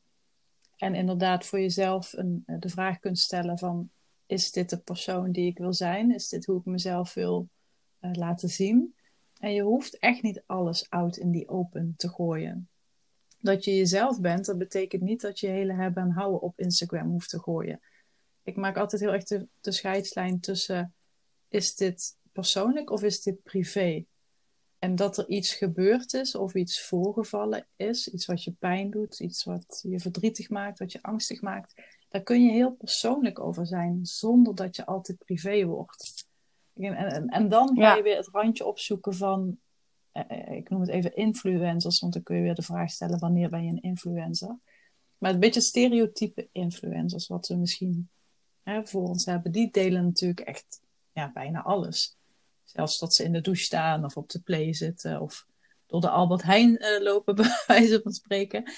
[0.77, 3.89] En inderdaad voor jezelf een, de vraag kunt stellen van...
[4.25, 6.13] is dit de persoon die ik wil zijn?
[6.13, 7.47] Is dit hoe ik mezelf wil
[8.01, 8.95] uh, laten zien?
[9.39, 12.69] En je hoeft echt niet alles out in die open te gooien.
[13.39, 17.09] Dat je jezelf bent, dat betekent niet dat je hele hebben en houden op Instagram
[17.09, 17.79] hoeft te gooien.
[18.43, 20.93] Ik maak altijd heel erg de, de scheidslijn tussen
[21.47, 24.05] is dit persoonlijk of is dit privé?
[24.79, 29.19] En dat er iets gebeurd is of iets voorgevallen is, iets wat je pijn doet,
[29.19, 31.73] iets wat je verdrietig maakt, wat je angstig maakt,
[32.09, 36.16] daar kun je heel persoonlijk over zijn, zonder dat je altijd privé wordt.
[36.79, 39.57] En, en, en dan ga je weer het randje opzoeken van,
[40.11, 43.19] eh, eh, ik noem het even influencers, want dan kun je weer de vraag stellen,
[43.19, 44.57] wanneer ben je een influencer?
[45.17, 48.09] Maar een beetje stereotype influencers, wat we misschien
[48.63, 50.81] hè, voor ons hebben, die delen natuurlijk echt
[51.13, 52.17] ja, bijna alles.
[52.63, 55.45] Zelfs dat ze in de douche staan of op de play zitten of
[55.85, 58.71] door de Albert Heijn uh, lopen, bij wijze van spreken.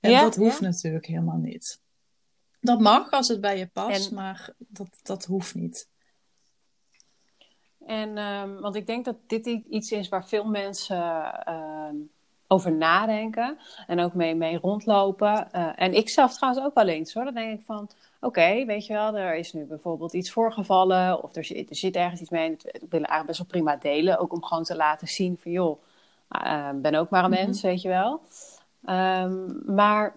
[0.00, 1.80] En dat hoeft natuurlijk helemaal niet.
[2.60, 5.88] Dat mag als het bij je past, maar dat, dat hoeft niet.
[7.90, 11.88] En, um, want ik denk dat dit iets is waar veel mensen uh,
[12.46, 15.48] over nadenken en ook mee, mee rondlopen.
[15.54, 17.24] Uh, en ik zelf trouwens ook wel eens hoor.
[17.24, 21.36] Dan denk ik van, oké, weet je wel, er is nu bijvoorbeeld iets voorgevallen of
[21.36, 22.50] er zit, er zit ergens iets mee.
[22.50, 25.82] Ik wil eigenlijk best wel prima delen, ook om gewoon te laten zien van, joh,
[26.44, 27.44] uh, ben ook maar een mhm.
[27.44, 28.20] mens, weet je wel.
[28.84, 30.16] Um, maar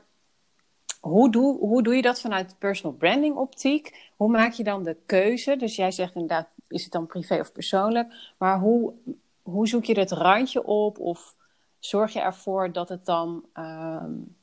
[1.00, 4.12] hoe doe, hoe doe je dat vanuit personal branding optiek?
[4.16, 5.56] Hoe maak je dan de keuze?
[5.56, 8.14] Dus jij zegt inderdaad, is het dan privé of persoonlijk?
[8.38, 8.94] Maar hoe,
[9.42, 11.00] hoe zoek je het randje op?
[11.00, 11.36] Of
[11.80, 14.36] zorg je ervoor dat het dan um,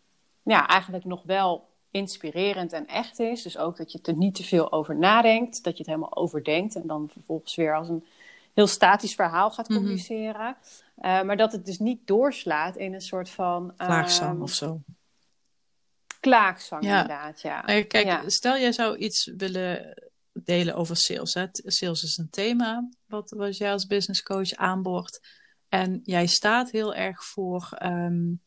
[0.43, 3.43] ja, eigenlijk nog wel inspirerend en echt is?
[3.43, 6.75] Dus ook dat je er niet te veel over nadenkt, dat je het helemaal overdenkt
[6.75, 8.05] en dan vervolgens weer als een
[8.55, 9.79] heel statisch verhaal gaat mhm.
[9.79, 10.57] communiceren.
[11.03, 13.73] uh, maar dat het dus niet doorslaat in een soort van.
[13.77, 14.81] Klaagzang um, of zo
[16.21, 17.01] klaagzang ja.
[17.01, 17.61] inderdaad, ja.
[17.61, 19.95] Kijk, stel jij zou iets willen
[20.45, 21.35] delen over sales.
[21.35, 21.47] Hè?
[21.53, 25.21] Sales is een thema wat, wat jij als business coach aanboort.
[25.69, 28.43] En jij staat heel erg voor um,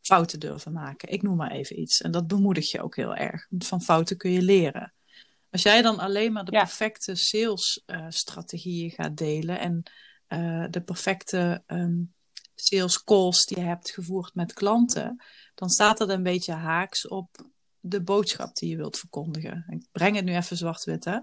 [0.00, 1.08] fouten durven maken.
[1.08, 2.00] Ik noem maar even iets.
[2.00, 3.46] En dat bemoedig je ook heel erg.
[3.50, 4.94] Want van fouten kun je leren.
[5.50, 9.82] Als jij dan alleen maar de perfecte salesstrategieën uh, gaat delen en
[10.28, 12.14] uh, de perfecte um,
[12.54, 15.22] sales calls die je hebt gevoerd met klanten,
[15.54, 17.28] dan staat dat een beetje haaks op
[17.88, 19.64] de boodschap die je wilt verkondigen.
[19.68, 21.18] Ik breng het nu even zwart-wit, hè.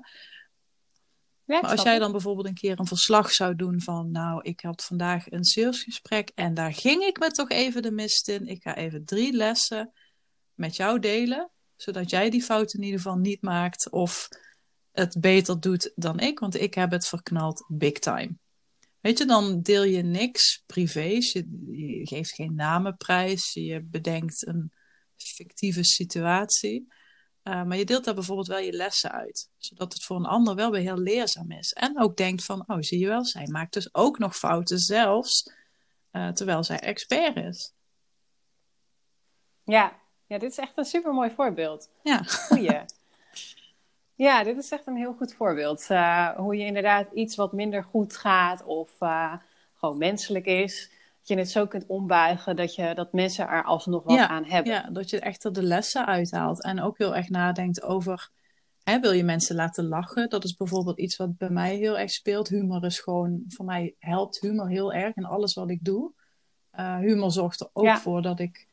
[1.45, 4.83] maar als jij dan bijvoorbeeld een keer een verslag zou doen van, nou, ik had
[4.83, 8.47] vandaag een salesgesprek en daar ging ik me toch even de mist in.
[8.47, 9.91] Ik ga even drie lessen
[10.53, 14.27] met jou delen, zodat jij die fout in ieder geval niet maakt of
[14.91, 18.37] het beter doet dan ik, want ik heb het verknald big time.
[19.03, 21.31] Weet je, dan deel je niks privés.
[21.31, 23.53] Je, geeft geen namenprijs.
[23.53, 24.71] Je bedenkt een
[25.23, 26.87] fictieve situatie.
[27.43, 29.49] Uh, maar je deelt daar bijvoorbeeld wel je lessen uit.
[29.57, 31.73] Zodat het voor een ander wel weer heel leerzaam is.
[31.73, 35.51] En ook denkt van, oh zie je wel, zij maakt dus ook nog fouten zelfs.
[36.11, 37.73] Uh, terwijl zij expert is.
[39.63, 39.99] Ja.
[40.27, 41.89] ja, dit is echt een super mooi voorbeeld.
[42.03, 42.23] Ja.
[42.23, 42.81] Goeie.
[44.15, 45.87] Ja, dit is echt een heel goed voorbeeld.
[45.89, 48.91] Uh, hoe je inderdaad iets wat minder goed gaat of
[49.73, 50.91] gewoon menselijk is,
[51.27, 54.73] je het zo kunt ombuigen dat, je, dat mensen er alsnog wat aan hebben.
[54.73, 58.29] Ja, dat je echt er de lessen uithaalt en ook heel erg nadenkt over,
[58.83, 60.29] hè, wil je mensen laten lachen?
[60.29, 62.47] Dat is bijvoorbeeld iets wat bij mij heel erg speelt.
[62.47, 66.11] Humor is gewoon, voor mij helpt humor heel erg in alles wat ik doe.
[66.79, 68.67] Uh, humor zorgt er ook voor dat ik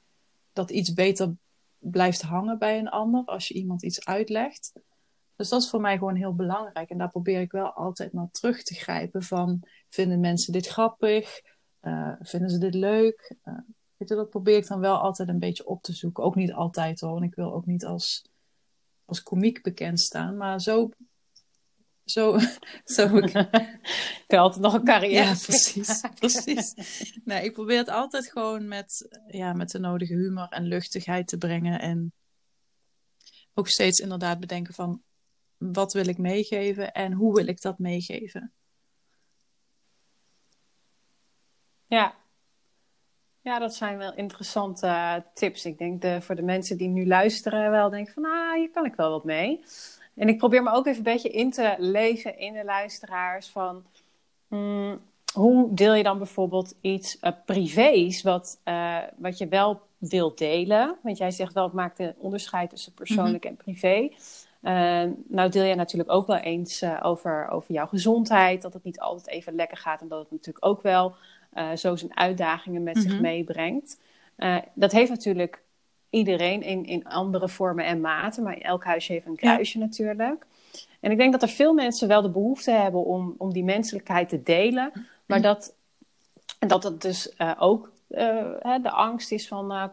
[0.53, 1.37] dat iets beter
[1.79, 4.73] blijft hangen bij een ander als je iemand iets uitlegt.
[5.37, 6.91] Dus dat is voor mij gewoon heel belangrijk.
[6.91, 9.63] En daar probeer ik wel altijd naar terug te grijpen van...
[9.89, 11.41] vinden mensen dit grappig?
[11.83, 13.37] Uh, vinden ze dit leuk?
[13.45, 13.55] Uh,
[13.97, 16.25] weet je, dat probeer ik dan wel altijd een beetje op te zoeken.
[16.25, 18.25] Ook niet altijd hoor, want ik wil ook niet als,
[19.05, 20.37] als komiek bekend staan.
[20.37, 20.91] Maar zo...
[22.05, 22.39] Zo,
[22.85, 23.33] zo ik...
[24.27, 25.25] ik altijd nog een carrière.
[25.25, 26.01] Ja, precies.
[26.19, 26.75] precies.
[27.25, 31.39] Nee, ik probeer het altijd gewoon met, ja, met de nodige humor en luchtigheid te
[31.39, 31.81] brengen.
[31.81, 32.13] En
[33.55, 35.03] ook steeds inderdaad bedenken van
[35.57, 38.53] wat wil ik meegeven en hoe wil ik dat meegeven?
[41.91, 42.15] Ja.
[43.41, 45.65] Ja, dat zijn wel interessante uh, tips.
[45.65, 48.85] Ik denk de, voor de mensen die nu luisteren wel denken van, ah, hier kan
[48.85, 49.65] ik wel wat mee.
[50.15, 53.85] En ik probeer me ook even een beetje in te leven in de luisteraars van,
[54.49, 55.01] mm,
[55.33, 60.97] hoe deel je dan bijvoorbeeld iets uh, privés wat, uh, wat je wel wilt delen?
[61.03, 64.09] Want jij zegt wel, het maakt een onderscheid tussen persoonlijk en privé.
[64.63, 69.01] Uh, nou deel je natuurlijk ook wel eens over, over jouw gezondheid, dat het niet
[69.01, 71.15] altijd even lekker gaat en dat het natuurlijk ook wel
[71.77, 73.23] zo zijn uitdagingen met zich mhm.
[73.23, 74.01] meebrengt.
[74.75, 75.63] dat heeft natuurlijk
[76.11, 80.47] iedereen in, in andere vormen en maten, maar elk huisje heeft een kruisje natuurlijk.
[81.01, 84.29] En ik denk dat er veel mensen wel de behoefte hebben om, om die menselijkheid
[84.29, 84.93] te delen,
[85.27, 85.75] maar dat,
[86.59, 89.85] dat het dus uh, ook uh, de angst is van, uh,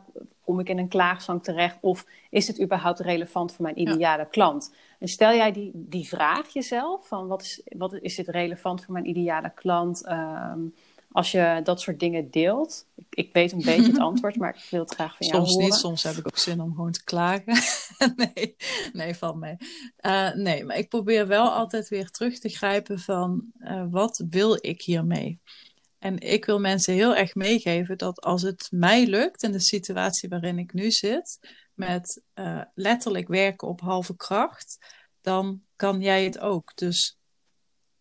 [0.43, 4.27] kom ik in een klaagzang terecht of is het überhaupt relevant voor mijn ideale ja.
[4.31, 4.73] klant?
[4.99, 8.93] En stel jij die, die vraag jezelf, van wat is, wat is dit relevant voor
[8.93, 10.09] mijn ideale klant?
[10.09, 10.73] Um,
[11.17, 12.88] als je dat soort dingen deelt.
[12.95, 15.53] Ik, ik, weet een beetje het antwoord, maar ik wil het graag van jou soms
[15.53, 15.67] horen.
[15.67, 17.53] Soms niet, soms heb ik ook zin om gewoon te klagen.
[18.34, 18.56] nee,
[18.93, 19.56] nee, van mee.
[20.01, 24.58] Uh, nee, maar ik probeer wel altijd weer terug te grijpen van uh, wat wil
[24.62, 25.41] ik hiermee?
[25.99, 30.30] En ik wil mensen heel erg meegeven dat als het mij lukt in de situatie
[30.30, 31.39] waarin ik nu zit,
[31.73, 34.77] met uh, letterlijk werken op halve kracht,
[35.21, 36.71] dan kan jij het ook.
[36.75, 37.16] Dus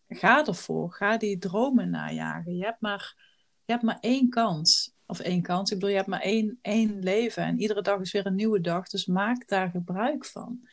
[0.08, 0.92] ga ervoor.
[0.92, 2.56] Ga die dromen najagen.
[2.56, 3.14] Je hebt maar,
[3.64, 4.94] je hebt maar één kans.
[5.06, 5.70] Of één kans.
[5.70, 7.42] Ik bedoel, je hebt maar één, één leven.
[7.42, 8.88] En iedere dag is weer een nieuwe dag.
[8.88, 10.68] Dus maak daar gebruik van.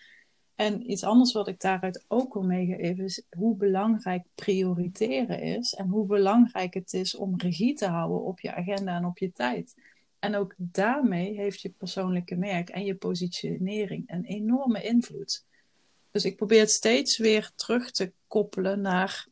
[0.55, 5.73] En iets anders wat ik daaruit ook wil meegeven is hoe belangrijk prioriteren is.
[5.73, 9.31] En hoe belangrijk het is om regie te houden op je agenda en op je
[9.31, 9.75] tijd.
[10.19, 15.45] En ook daarmee heeft je persoonlijke merk en je positionering een enorme invloed.
[16.13, 19.27] Dus ik probeer het steeds weer terug te koppelen naar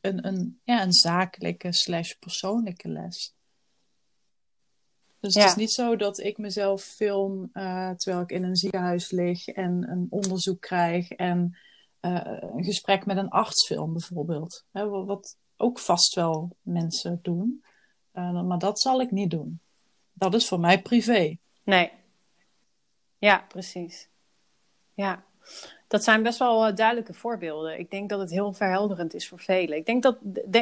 [0.00, 3.34] een, een, ja, een zakelijke slash persoonlijke les.
[5.20, 9.10] Dus het is niet zo dat ik mezelf film uh, terwijl ik in een ziekenhuis
[9.10, 11.58] lig en een onderzoek krijg en
[12.00, 12.20] uh,
[12.54, 14.64] een gesprek met een arts film bijvoorbeeld.
[14.72, 17.64] Hè, wat ook vast wel mensen doen.
[18.14, 19.60] Uh, maar dat zal ik niet doen.
[20.12, 21.38] Dat is voor mij privé.
[21.62, 21.92] Nee.
[23.18, 24.08] Ja, precies.
[24.94, 25.24] Ja.
[25.88, 27.78] Dat zijn best wel uh, duidelijke voorbeelden.
[27.78, 29.76] Ik denk dat het heel verhelderend is voor velen.
[29.76, 30.18] Ik denk dat,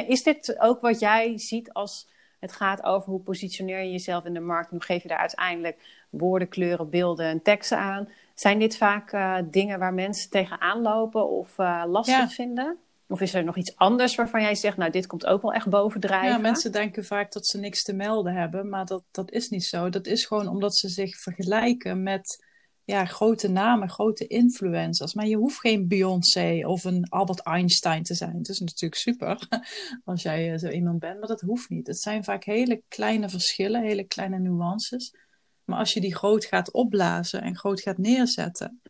[0.07, 2.07] is dit ook wat jij ziet als
[2.39, 4.69] het gaat over hoe positioneer je jezelf in de markt?
[4.69, 5.77] Hoe geef je daar uiteindelijk
[6.09, 8.09] woorden, kleuren, beelden en teksten aan?
[8.33, 12.29] Zijn dit vaak uh, dingen waar mensen tegenaan lopen of uh, lastig ja.
[12.29, 12.77] vinden?
[13.07, 15.69] Of is er nog iets anders waarvan jij zegt, nou, dit komt ook wel echt
[15.69, 16.29] bovendrijven?
[16.29, 19.65] Ja, mensen denken vaak dat ze niks te melden hebben, maar dat, dat is niet
[19.65, 19.89] zo.
[19.89, 22.44] Dat is gewoon omdat ze zich vergelijken met
[22.85, 25.13] ja, grote namen, grote influencers.
[25.13, 28.37] Maar je hoeft geen Beyoncé of een Albert Einstein te zijn.
[28.37, 29.47] Het is natuurlijk super
[30.03, 31.87] als jij eh, zo iemand bent, maar dat hoeft niet.
[31.87, 35.15] Het zijn vaak hele kleine verschillen, hele kleine nuances.
[35.63, 38.81] Maar als je die groot gaat opblazen en groot gaat neerzetten,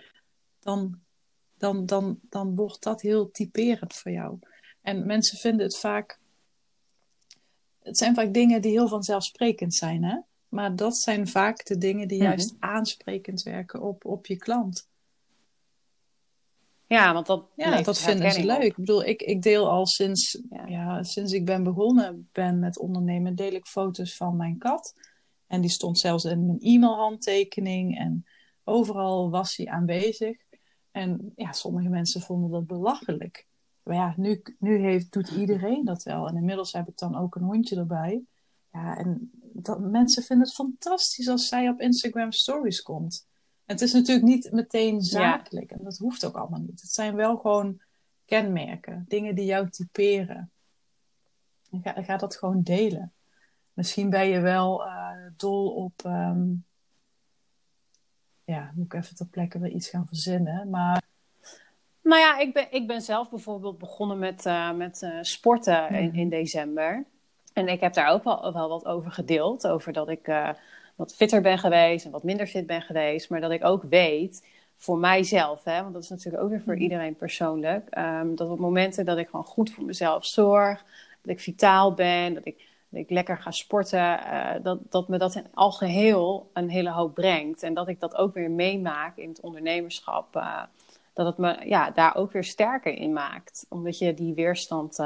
[0.59, 0.99] dan,
[1.57, 4.39] dan, dan, dan wordt dat heel typerend voor jou.
[4.81, 6.19] En mensen vinden het vaak.
[7.81, 10.17] Het zijn vaak dingen die heel vanzelfsprekend zijn, hè?
[10.55, 12.69] Maar dat zijn vaak de dingen die juist mm -hmm.
[12.69, 14.89] aansprekend werken op, op je klant.
[16.87, 18.57] Ja, want dat, ja, dat vinden ze leuk.
[18.57, 18.63] Op.
[18.63, 20.65] Ik bedoel, ik, ik deel al sinds, ja.
[20.67, 21.03] ja.
[21.03, 24.93] sinds ik ben begonnen ben met ondernemen, deel ik foto's van mijn kat.
[25.47, 28.25] En die stond zelfs in mijn e-mailhandtekening en
[28.63, 30.37] overal was hij aanwezig.
[30.91, 33.45] En ja, sommige mensen vonden dat belachelijk.
[33.83, 36.27] Maar ja, nu, nu heeft, doet iedereen dat wel.
[36.27, 38.23] En inmiddels heb ik dan ook een hondje erbij.
[38.75, 43.27] Ja, en dat, mensen vinden het fantastisch als zij op Instagram stories komt.
[43.65, 45.69] het is natuurlijk niet meteen zakelijk.
[45.69, 45.77] Ja.
[45.77, 46.81] En dat hoeft ook allemaal niet.
[46.81, 47.81] Het zijn wel gewoon
[48.25, 49.05] kenmerken.
[49.07, 50.51] Dingen die jou typeren.
[51.71, 53.13] En ga, ga dat gewoon delen.
[53.73, 56.03] Misschien ben je wel uh, dol op...
[56.05, 56.65] Um,
[58.43, 60.69] ja, moet ik even ter plekke weer iets gaan verzinnen.
[60.69, 61.01] Maar...
[62.01, 66.13] Nou ja, ik ben, ik ben zelf bijvoorbeeld begonnen met, uh, met uh, sporten in,
[66.13, 67.05] in december.
[67.55, 69.67] En ik heb daar ook wel, wel wat over gedeeld.
[69.67, 70.49] Over dat ik uh,
[70.95, 73.29] wat fitter ben geweest en wat minder fit ben geweest.
[73.29, 76.77] Maar dat ik ook weet, voor mijzelf, hè, want dat is natuurlijk ook weer voor
[76.77, 77.97] iedereen persoonlijk.
[77.97, 80.83] Um, dat op momenten dat ik gewoon goed voor mezelf zorg.
[81.21, 82.33] Dat ik vitaal ben.
[82.33, 82.57] Dat ik,
[82.89, 84.19] dat ik lekker ga sporten.
[84.19, 87.63] Uh, dat, dat me dat in al geheel een hele hoop brengt.
[87.63, 90.35] En dat ik dat ook weer meemaak in het ondernemerschap.
[90.35, 90.61] Uh,
[91.13, 93.65] dat het me ja, daar ook weer sterker in maakt.
[93.69, 94.99] Omdat je die weerstand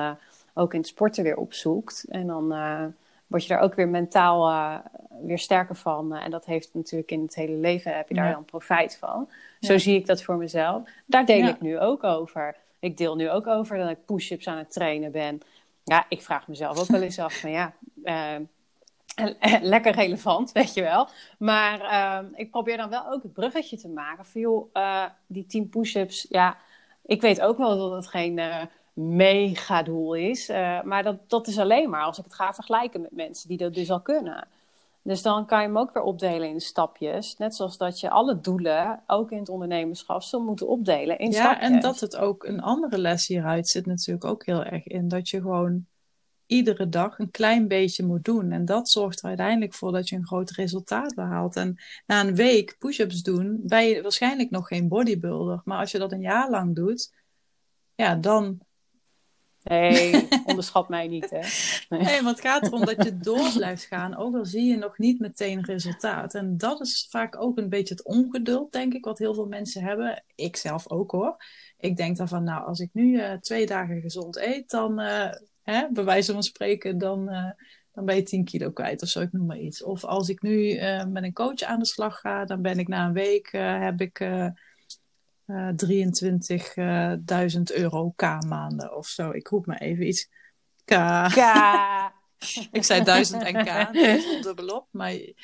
[0.60, 2.06] ook in het sporten weer opzoekt.
[2.10, 2.84] En dan uh,
[3.28, 4.76] word je daar ook weer mentaal uh,
[5.22, 6.16] weer sterker van.
[6.16, 8.34] Uh, en dat heeft natuurlijk in het hele leven, heb je daar ja.
[8.34, 9.30] dan profijt van.
[9.60, 10.90] Zo zie ik dat voor mezelf.
[11.06, 11.50] Daar deel ja.
[11.50, 12.56] ik nu ook over.
[12.80, 15.42] Ik deel nu ook over dat ik push-ups aan het trainen ben.
[15.84, 17.74] Ja, ik vraag mezelf ook wel eens af van ja...
[19.62, 21.08] lekker relevant, weet je wel.
[21.38, 21.80] Maar
[22.34, 24.26] ik probeer dan wel ook het bruggetje te maken.
[24.26, 24.74] Van joh,
[25.28, 26.58] die 10 push-ups, ja,
[27.06, 28.40] ik weet ook wel dat het geen
[29.00, 30.50] mega doel is.
[30.50, 33.58] Uh, maar dat, dat is alleen maar als ik het ga vergelijken met mensen die
[33.58, 34.48] dat dus al kunnen.
[35.02, 37.38] Dus dan kan je hem ook weer opdelen in stapjes.
[37.38, 41.40] Net zoals dat je alle doelen, ook in het ondernemerschap, zal moeten opdelen in ja,
[41.40, 41.68] stapjes.
[41.68, 45.08] Ja, en dat het ook een andere les hieruit zit natuurlijk ook heel erg in.
[45.08, 45.86] Dat je gewoon
[46.46, 48.52] iedere dag een klein beetje moet doen.
[48.52, 51.56] En dat zorgt er uiteindelijk voor dat je een groot resultaat behaalt.
[51.56, 55.62] En na een week push-ups doen, ben je waarschijnlijk nog geen bodybuilder.
[55.64, 57.14] Maar als je dat een jaar lang doet,
[57.96, 58.60] ja, dan
[59.70, 61.42] Nee, onderschat mij niet, hè.
[61.90, 62.02] Nee.
[62.02, 64.98] nee, want het gaat erom dat je door blijft gaan, ook al zie je nog
[64.98, 66.34] niet meteen resultaat.
[66.34, 69.84] En dat is vaak ook een beetje het ongeduld, denk ik, wat heel veel mensen
[69.84, 70.24] hebben.
[70.36, 71.38] Ik zelf ook, hoor.
[71.78, 75.32] Ik denk dan van, nou, als ik nu uh, twee dagen gezond eet, dan, uh,
[75.64, 77.52] hè, bij wijze van spreken, dan, uh,
[77.92, 79.84] dan ben je 10 kilo kwijt of zo, ik noem maar iets.
[79.84, 83.06] Of als ik nu met een coach aan de slag ga, dan ben ik na
[83.06, 84.20] een week, heb ik
[85.50, 85.56] 23.000
[87.74, 89.32] euro K-maanden of zo.
[89.32, 90.30] Ik roep maar even iets.
[90.86, 90.94] K.
[91.34, 91.38] K.
[92.72, 95.36] ik zei 1000 en K, dus dubbelop, maar je,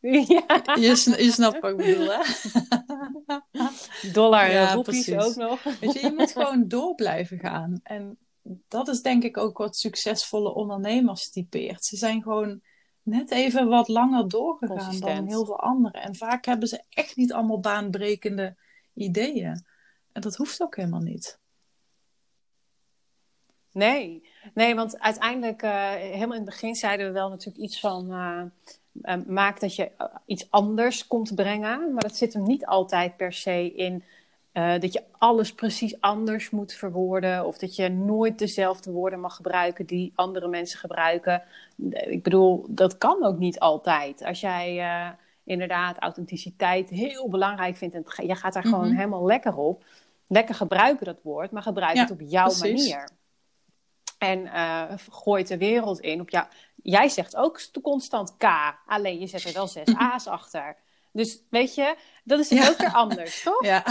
[0.00, 0.62] ja.
[0.74, 2.20] je, je, snapt wat ik bedoel, hè?
[4.12, 5.62] Dollar ja, roepies ook nog.
[5.80, 7.80] Weet je, je moet gewoon door blijven gaan.
[7.82, 8.18] En
[8.68, 11.84] dat is denk ik ook wat succesvolle ondernemers typeert.
[11.84, 12.60] Ze zijn gewoon
[13.02, 15.16] net even wat langer doorgegaan Consistent.
[15.16, 16.02] dan heel veel anderen.
[16.02, 18.56] En vaak hebben ze echt niet allemaal baanbrekende
[18.96, 19.64] ideeën.
[20.12, 21.38] En dat hoeft ook helemaal niet.
[23.72, 28.12] Nee, nee want uiteindelijk, uh, helemaal in het begin zeiden we wel natuurlijk iets van.
[28.12, 29.90] Uh, maak dat je
[30.26, 31.92] iets anders komt brengen.
[31.92, 34.04] Maar dat zit hem niet altijd per se in
[34.52, 37.46] dat je alles precies anders moet verwoorden.
[37.46, 41.42] Of dat je nooit dezelfde woorden mag gebruiken die andere mensen gebruiken.
[41.90, 44.24] Ik bedoel, dat kan ook niet altijd.
[44.24, 44.80] Als jij
[45.46, 47.94] inderdaad authenticiteit heel belangrijk vindt.
[47.94, 48.96] En je gaat daar gewoon mhm.
[48.96, 49.84] helemaal lekker op.
[50.26, 53.08] Lekker gebruiken dat woord, maar gebruik het op jouw manier.
[54.18, 56.20] En uh, gooi het de wereld in.
[56.20, 56.46] Op jou.
[56.82, 58.44] Jij zegt ook constant K,
[58.86, 60.76] alleen je zet er wel zes A's achter.
[61.16, 62.68] Dus weet je, dat is ja.
[62.68, 63.64] ook weer anders, toch?
[63.64, 63.84] Ja.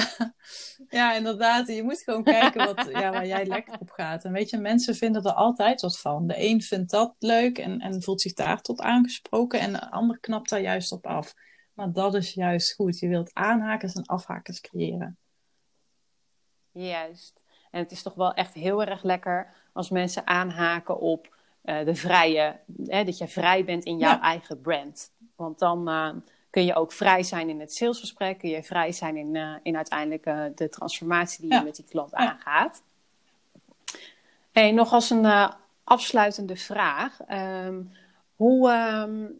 [0.89, 1.67] ja, inderdaad.
[1.67, 4.23] Je moet gewoon kijken wat, ja, waar jij lekker op gaat.
[4.23, 6.27] En weet je, mensen vinden er altijd wat van.
[6.27, 9.59] De een vindt dat leuk en, en voelt zich daar tot aangesproken.
[9.59, 11.33] En de ander knapt daar juist op af.
[11.73, 12.99] Maar dat is juist goed.
[12.99, 15.17] Je wilt aanhakers en afhakers creëren.
[16.71, 17.43] Juist.
[17.71, 21.95] En het is toch wel echt heel erg lekker als mensen aanhaken op uh, de
[21.95, 25.11] vrije, hè, dat je vrij bent in jouw eigen brand.
[25.35, 26.15] Want dan uh,
[26.55, 29.75] kun je ook vrij zijn in het salesgesprek, kun je vrij zijn in, uh, in
[29.75, 30.23] uiteindelijk
[30.57, 31.57] de transformatie die ja.
[31.57, 32.17] je met die klant ja.
[32.17, 32.83] aangaat.
[34.51, 35.51] Hey, nog als een
[35.83, 37.19] afsluitende vraag.
[37.29, 37.91] Um,
[38.35, 39.39] hoe, um,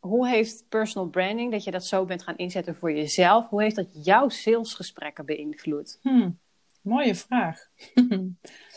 [0.00, 3.76] hoe heeft personal branding, dat je dat zo bent gaan inzetten voor jezelf, hoe heeft
[3.76, 5.98] dat jouw salesgesprekken beïnvloed?
[6.02, 6.38] Hmm,
[6.80, 7.68] mooie vraag.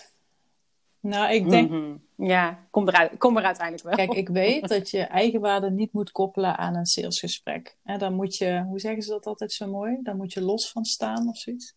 [1.01, 1.69] nou, ik denk.
[1.69, 2.01] Mm-hmm.
[2.15, 3.95] Ja, kom, eruit, kom er uiteindelijk wel.
[3.95, 7.77] Kijk, ik weet dat je eigenwaarde niet moet koppelen aan een salesgesprek.
[7.83, 9.97] En dan moet je, hoe zeggen ze dat altijd zo mooi?
[10.03, 11.75] Dan moet je los van staan of zoiets.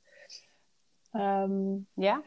[1.12, 2.22] Um, ja?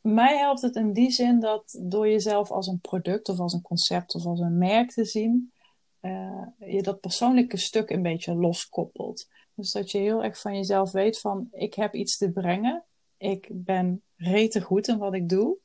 [0.00, 3.62] Mij helpt het in die zin dat door jezelf als een product of als een
[3.62, 5.52] concept of als een merk te zien,
[6.00, 9.28] uh, je dat persoonlijke stuk een beetje loskoppelt.
[9.54, 12.84] Dus dat je heel erg van jezelf weet van ik heb iets te brengen.
[13.16, 15.58] Ik ben rete goed in wat ik doe.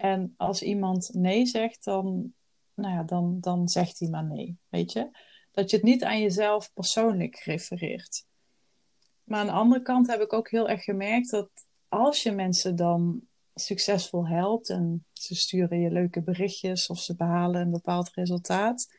[0.00, 2.32] En als iemand nee zegt, dan,
[2.74, 4.58] nou ja, dan, dan zegt hij maar nee.
[4.68, 5.10] Weet je?
[5.50, 8.24] Dat je het niet aan jezelf persoonlijk refereert.
[9.24, 11.50] Maar aan de andere kant heb ik ook heel erg gemerkt dat
[11.88, 13.20] als je mensen dan
[13.54, 18.94] succesvol helpt en ze sturen je leuke berichtjes of ze behalen een bepaald resultaat,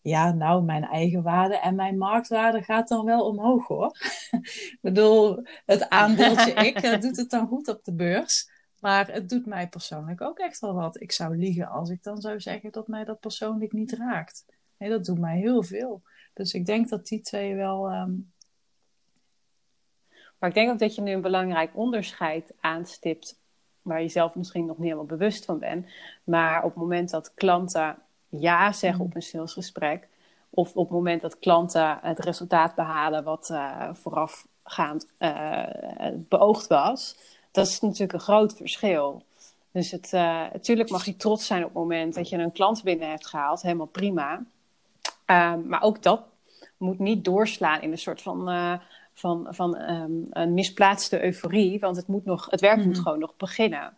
[0.00, 3.96] ja, nou, mijn eigen waarde en mijn marktwaarde gaat dan wel omhoog hoor.
[4.70, 8.58] ik bedoel, het aandeeltje ik dat doet het dan goed op de beurs.
[8.80, 11.00] Maar het doet mij persoonlijk ook echt wel wat.
[11.00, 14.44] Ik zou liegen als ik dan zou zeggen dat mij dat persoonlijk niet raakt.
[14.76, 16.02] Nee, dat doet mij heel veel.
[16.34, 17.92] Dus ik denk dat die twee wel.
[17.92, 18.32] Um...
[20.38, 23.38] Maar ik denk ook dat je nu een belangrijk onderscheid aanstipt.
[23.82, 25.86] Waar je zelf misschien nog niet helemaal bewust van bent.
[26.24, 30.08] Maar op het moment dat klanten ja zeggen op een salesgesprek.
[30.50, 35.66] Of op het moment dat klanten het resultaat behalen wat uh, voorafgaand uh,
[36.14, 37.16] beoogd was.
[37.50, 39.22] Dat is natuurlijk een groot verschil.
[39.72, 40.20] Dus het, uh,
[40.52, 43.62] natuurlijk mag je trots zijn op het moment dat je een klant binnen hebt gehaald.
[43.62, 44.44] Helemaal prima.
[45.26, 46.22] Um, maar ook dat
[46.76, 48.80] moet niet doorslaan in een soort van,
[49.14, 51.80] van, van um, een misplaatste euforie.
[51.80, 52.88] Want het, moet nog, het werk mm -hmm.
[52.88, 53.04] moet mhm.
[53.04, 53.96] gewoon nog beginnen.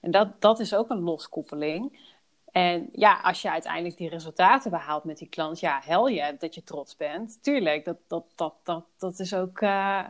[0.00, 2.12] En dat, dat is ook een loskoppeling.
[2.54, 6.54] En ja, als je uiteindelijk die resultaten behaalt met die klant, ja, hel je dat
[6.54, 7.38] je trots bent.
[7.42, 10.04] Tuurlijk, dat, dat, dat, dat, dat is ook, uh,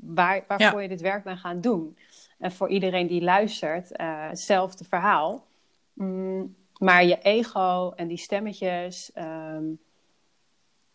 [0.00, 1.96] waar, waarvoor je dit werk bent gaan doen.
[2.38, 5.46] En voor iedereen die luistert, uh, hetzelfde verhaal.
[5.92, 9.64] Mm, maar je ego en die stemmetjes, ehm,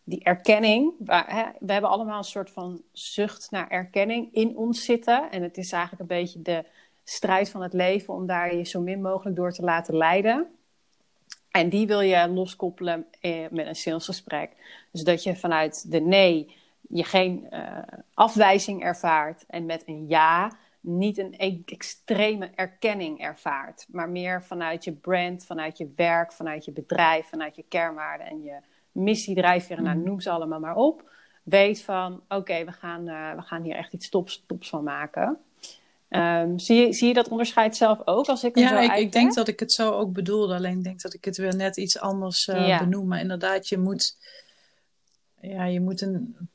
[0.04, 0.94] die erkenning.
[1.06, 5.32] hè, we hebben allemaal een soort van zucht naar erkenning in ons zitten.
[5.32, 6.66] En het is eigenlijk een beetje de
[7.04, 10.48] strijd van het leven om daar je zo min mogelijk door te laten leiden.
[11.52, 14.52] En die wil je loskoppelen eh, met een salesgesprek.
[14.92, 16.56] Dus dat je vanuit de nee
[16.94, 17.78] je geen uh,
[18.14, 20.52] afwijzing ervaart en met een ja
[20.84, 26.66] niet een e-, extreme erkenning ervaart, maar meer vanuit je brand, vanuit je werk, vanuit
[26.66, 28.56] je bedrijf, vanuit je kernwaarden en je
[28.92, 30.04] missie, drijfveren, nou, mm.
[30.04, 31.12] noem ze allemaal maar op.
[31.44, 35.38] Weet van, oké, we, gaan, uh, we gaan hier echt iets tops, tops van maken.
[36.10, 39.12] Um, zie, je, zie je dat onderscheid zelf ook als ik het ja, ik, ik,
[39.12, 40.56] denk dat ik het zo ook bedoelde.
[40.56, 42.80] Alleen denk dat ik het weer net iets anders uh, ja.
[42.80, 43.08] benoem.
[43.08, 44.18] Maar inderdaad, je moet,
[45.42, 46.48] ja, je moet een, ja,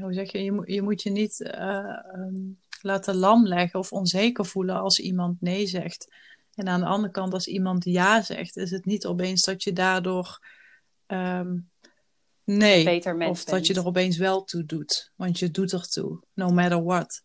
[0.00, 3.92] hoe zeg je, je moet je, moet je niet uh, um, laten lam leggen of
[3.92, 6.14] onzeker voelen als iemand nee zegt.
[6.54, 9.72] En aan de andere kant, als iemand ja zegt, is het niet opeens dat je
[9.72, 10.40] daardoor
[11.06, 11.70] um,
[12.44, 15.12] nee, of dat je er opeens wel toe doet.
[15.16, 17.22] Want je doet er toe, no matter what.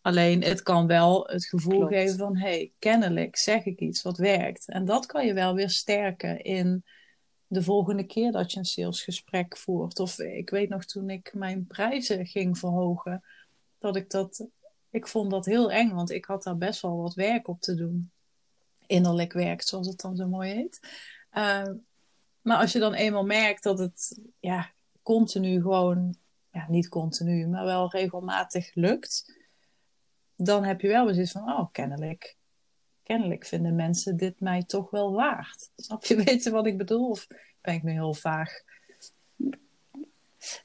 [0.00, 1.94] Alleen het kan wel het gevoel Klopt.
[1.94, 4.68] geven van, hey, kennelijk zeg ik iets wat werkt.
[4.68, 6.84] En dat kan je wel weer sterken in
[7.54, 9.98] de volgende keer dat je een salesgesprek voert.
[9.98, 13.24] Of ik weet nog toen ik mijn prijzen ging verhogen,
[13.78, 14.46] dat ik dat,
[14.90, 17.74] ik vond dat heel eng, want ik had daar best wel wat werk op te
[17.74, 18.10] doen.
[18.86, 20.80] Innerlijk werk, zoals het dan zo mooi heet.
[21.32, 21.72] Uh,
[22.40, 26.14] maar als je dan eenmaal merkt dat het ja, continu gewoon,
[26.50, 29.42] ja, niet continu, maar wel regelmatig lukt
[30.36, 32.36] dan heb je wel zoiets van, oh, kennelijk,
[33.04, 35.70] kennelijk vinden mensen dit mij toch wel waard.
[35.76, 37.10] Snap je weten wat ik bedoel?
[37.10, 37.26] Of
[37.60, 38.62] ben ik nu heel vaag?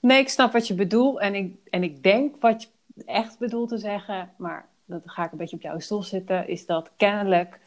[0.01, 1.19] Nee, ik snap wat je bedoelt.
[1.19, 2.69] En ik, en ik denk wat je
[3.05, 6.65] echt bedoelt te zeggen, maar dat ga ik een beetje op jouw stoel zitten, is
[6.65, 7.59] dat kennelijk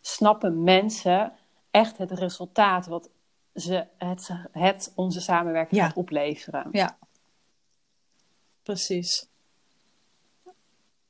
[0.00, 1.32] snappen mensen
[1.70, 3.10] echt het resultaat wat
[3.54, 6.68] ze het, het onze samenwerking gaat opleveren.
[6.72, 6.98] Ja,
[8.62, 9.29] precies.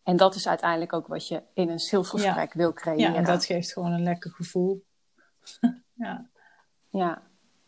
[0.03, 3.13] En dat is uiteindelijk ook wat je in een salesgesprek wil creëren.
[3.13, 4.85] Ja, en dat geeft gewoon een lekker gevoel.
[5.95, 6.27] ja.
[6.89, 7.23] ja.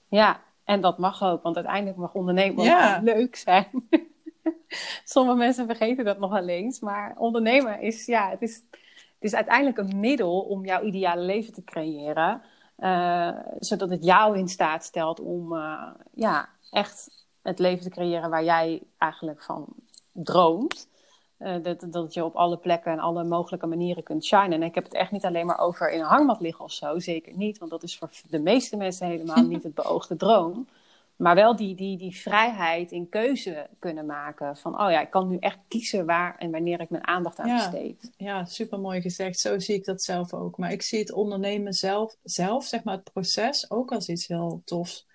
[0.08, 3.00] Ja, en dat mag ook, want uiteindelijk mag ondernemen ja.
[3.02, 3.88] leuk zijn.
[5.04, 9.34] Sommige mensen vergeten dat nog wel eens, maar ondernemen is, ja, het is, het is
[9.34, 12.42] uiteindelijk een middel om jouw ideale leven te creëren.
[12.78, 18.30] Uh, zodat het jou in staat stelt om uh, ja, echt het leven te creëren
[18.30, 19.66] waar jij eigenlijk van
[20.12, 20.88] droomt.
[21.42, 24.52] Uh, dat, dat je op alle plekken en alle mogelijke manieren kunt shinen.
[24.52, 26.98] En ik heb het echt niet alleen maar over in een hangmat liggen of zo.
[26.98, 30.66] Zeker niet, want dat is voor de meeste mensen helemaal niet het beoogde droom.
[31.16, 34.56] Maar wel die, die, die vrijheid in keuze kunnen maken.
[34.56, 37.56] Van, oh ja, ik kan nu echt kiezen waar en wanneer ik mijn aandacht aan
[37.56, 38.10] besteed.
[38.16, 39.38] Ja, super mooi gezegd.
[39.38, 40.58] Zo zie ik dat zelf ook.
[40.58, 44.62] Maar ik zie het ondernemen zelf, zelf zeg maar het proces, ook als iets heel
[44.64, 45.06] tofs.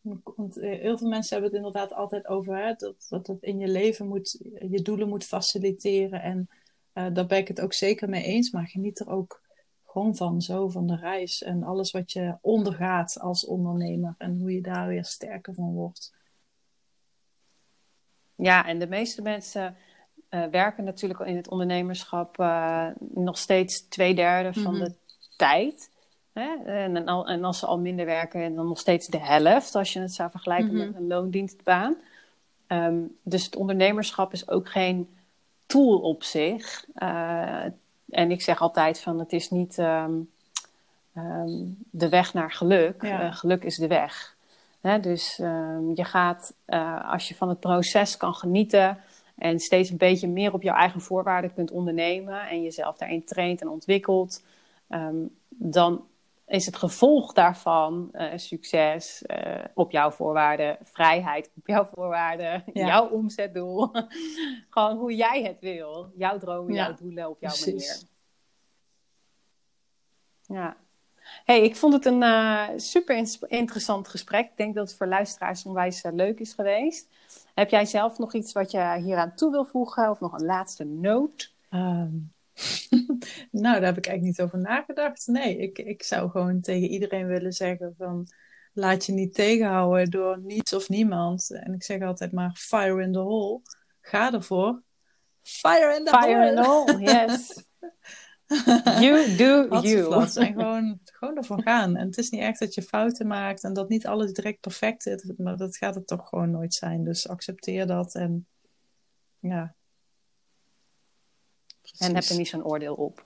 [0.00, 3.58] Want eh, heel veel mensen hebben het inderdaad altijd over hè, dat, dat het in
[3.58, 4.38] je leven moet,
[4.70, 6.22] je doelen moet faciliteren.
[6.22, 6.48] En
[6.94, 8.50] uh, daar ben ik het ook zeker mee eens.
[8.50, 9.42] Maar geniet er ook
[9.86, 11.42] gewoon van, zo van de reis.
[11.42, 14.14] En alles wat je ondergaat als ondernemer.
[14.18, 16.14] En hoe je daar weer sterker van wordt.
[18.34, 19.76] Ja, en de meeste mensen
[20.30, 24.88] uh, werken natuurlijk in het ondernemerschap uh, nog steeds twee derde van mm -hmm.
[24.88, 24.94] de
[25.36, 25.89] tijd.
[26.32, 26.54] Hè?
[26.64, 30.14] En, en, als ze al minder werken, dan nog steeds de helft, als je het
[30.14, 30.86] zou vergelijken mm-hmm.
[30.86, 31.96] met een loondienstbaan.
[32.68, 35.08] Um, dus het ondernemerschap is ook geen
[35.66, 36.84] tool op zich.
[36.96, 37.64] Uh,
[38.08, 40.30] en ik zeg altijd van het is niet um,
[41.16, 43.02] um, de weg naar geluk.
[43.02, 43.24] Ja.
[43.24, 44.36] Uh, geluk is de weg.
[44.80, 45.00] Hè?
[45.00, 45.36] Dus
[45.94, 48.98] je gaat, uh, als je van het proces kan genieten
[49.38, 53.60] en steeds een beetje meer op jouw eigen voorwaarden kunt ondernemen en jezelf daarin traint
[53.60, 54.42] en ontwikkelt,
[55.48, 56.04] dan
[56.50, 62.86] is het gevolg daarvan uh, succes uh, op jouw voorwaarden, vrijheid op jouw voorwaarden, ja.
[62.86, 63.90] jouw omzetdoel.
[64.70, 66.12] Gewoon hoe jij het wil.
[66.16, 66.84] Jouw dromen, ja.
[66.84, 68.06] jouw doelen op jouw Precies.
[70.46, 70.62] manier.
[70.62, 70.76] Ja.
[71.44, 74.50] Hey, ik vond het een uh, super interessant gesprek.
[74.50, 77.08] Ik denk dat het voor luisteraars onwijs leuk is geweest.
[77.54, 80.46] Heb jij zelf nog iets wat je hier aan toe wil voegen of nog een
[80.46, 81.54] laatste noot?
[81.70, 82.32] Um
[83.50, 85.26] nou, daar heb ik eigenlijk niet over nagedacht.
[85.26, 88.28] Nee, ik, ik zou gewoon tegen iedereen willen zeggen van...
[88.72, 91.50] Laat je niet tegenhouden door niets of niemand.
[91.50, 93.60] En ik zeg altijd maar fire in the hole.
[94.00, 94.82] Ga ervoor.
[95.42, 96.34] Fire in the fire hole.
[96.34, 97.64] Fire in the hole, yes.
[99.00, 100.22] you do you.
[100.34, 101.96] En gewoon, gewoon ervoor gaan.
[101.96, 105.06] En het is niet echt dat je fouten maakt en dat niet alles direct perfect
[105.06, 105.32] is.
[105.36, 107.04] Maar dat gaat het toch gewoon nooit zijn.
[107.04, 108.46] Dus accepteer dat en
[109.38, 109.74] ja,
[111.98, 113.24] En heb er niet zo'n oordeel op.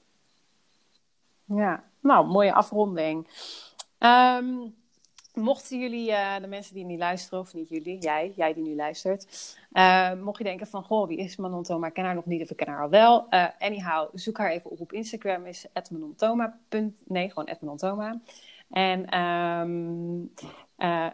[1.44, 3.28] Ja, nou, mooie afronding.
[3.98, 4.74] Um,
[5.34, 8.74] mochten jullie, uh, de mensen die nu luisteren, of niet jullie, jij, jij die nu
[8.74, 11.86] luistert, uh, mocht je denken van, goh, wie is Manon Thoma?
[11.86, 13.26] Ik ken haar nog niet of ik ken haar al wel.
[13.30, 16.58] Uh, anyhow, zoek haar even op op Instagram, is @manontoma.
[17.04, 18.20] Nee, gewoon @manontoma.
[18.70, 20.32] En um,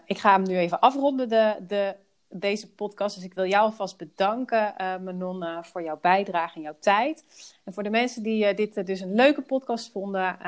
[0.05, 1.97] ik ga hem nu even afronden, de, de,
[2.31, 3.15] deze podcast.
[3.15, 7.25] Dus ik wil jou alvast bedanken, Manon, voor jouw bijdrage en jouw tijd.
[7.65, 10.39] En voor de mensen die dit dus een leuke podcast vonden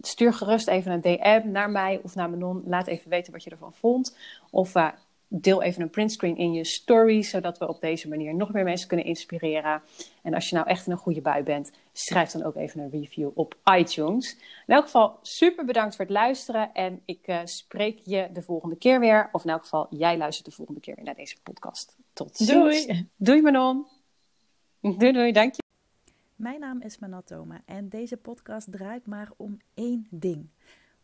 [0.00, 2.62] stuur gerust even een DM naar mij of naar Manon.
[2.66, 4.16] Laat even weten wat je ervan vond.
[4.50, 4.88] Of uh,
[5.40, 8.88] deel even een printscreen in je story, zodat we op deze manier nog meer mensen
[8.88, 9.82] kunnen inspireren.
[10.22, 12.90] En als je nou echt in een goede bui bent, schrijf dan ook even een
[12.90, 14.36] review op iTunes.
[14.66, 18.76] In elk geval super bedankt voor het luisteren en ik uh, spreek je de volgende
[18.76, 19.28] keer weer.
[19.32, 21.96] Of in elk geval, jij luistert de volgende keer weer naar deze podcast.
[22.12, 22.50] Tot ziens.
[22.50, 23.08] Doei.
[23.16, 23.86] Doei Manon.
[24.80, 25.62] Doei doei, dank je.
[26.36, 30.48] Mijn naam is Manatoma en deze podcast draait maar om één ding.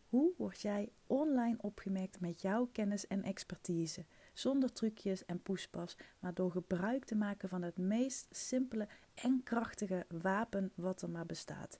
[0.08, 4.04] Hoe word jij online opgemerkt met jouw kennis en expertise?
[4.38, 10.06] Zonder trucjes en poespas, maar door gebruik te maken van het meest simpele en krachtige
[10.08, 11.78] wapen wat er maar bestaat: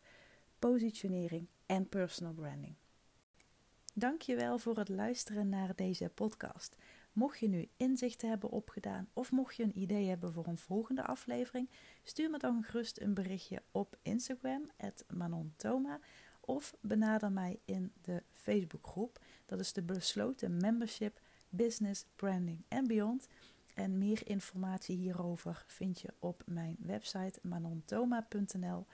[0.58, 2.74] positionering en personal branding.
[3.94, 6.76] Dankjewel voor het luisteren naar deze podcast.
[7.12, 11.02] Mocht je nu inzichten hebben opgedaan of mocht je een idee hebben voor een volgende
[11.04, 11.70] aflevering,
[12.02, 14.70] stuur me dan gerust een berichtje op Instagram,
[15.14, 16.00] @manontoma,
[16.40, 19.18] of benader mij in de Facebookgroep.
[19.46, 23.28] Dat is de besloten membership Business, Branding en Beyond.
[23.74, 28.86] En meer informatie hierover vind je op mijn website manontoma.nl.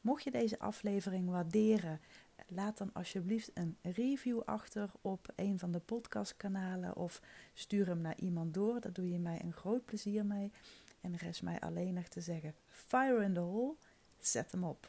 [0.00, 2.00] Mocht je deze aflevering waarderen,
[2.48, 7.20] laat dan alsjeblieft een review achter op een van de podcastkanalen of
[7.54, 8.80] stuur hem naar iemand door.
[8.80, 10.52] Daar doe je mij een groot plezier mee.
[11.00, 13.74] En er mij alleen nog te zeggen: fire in the hole,
[14.18, 14.88] zet hem op.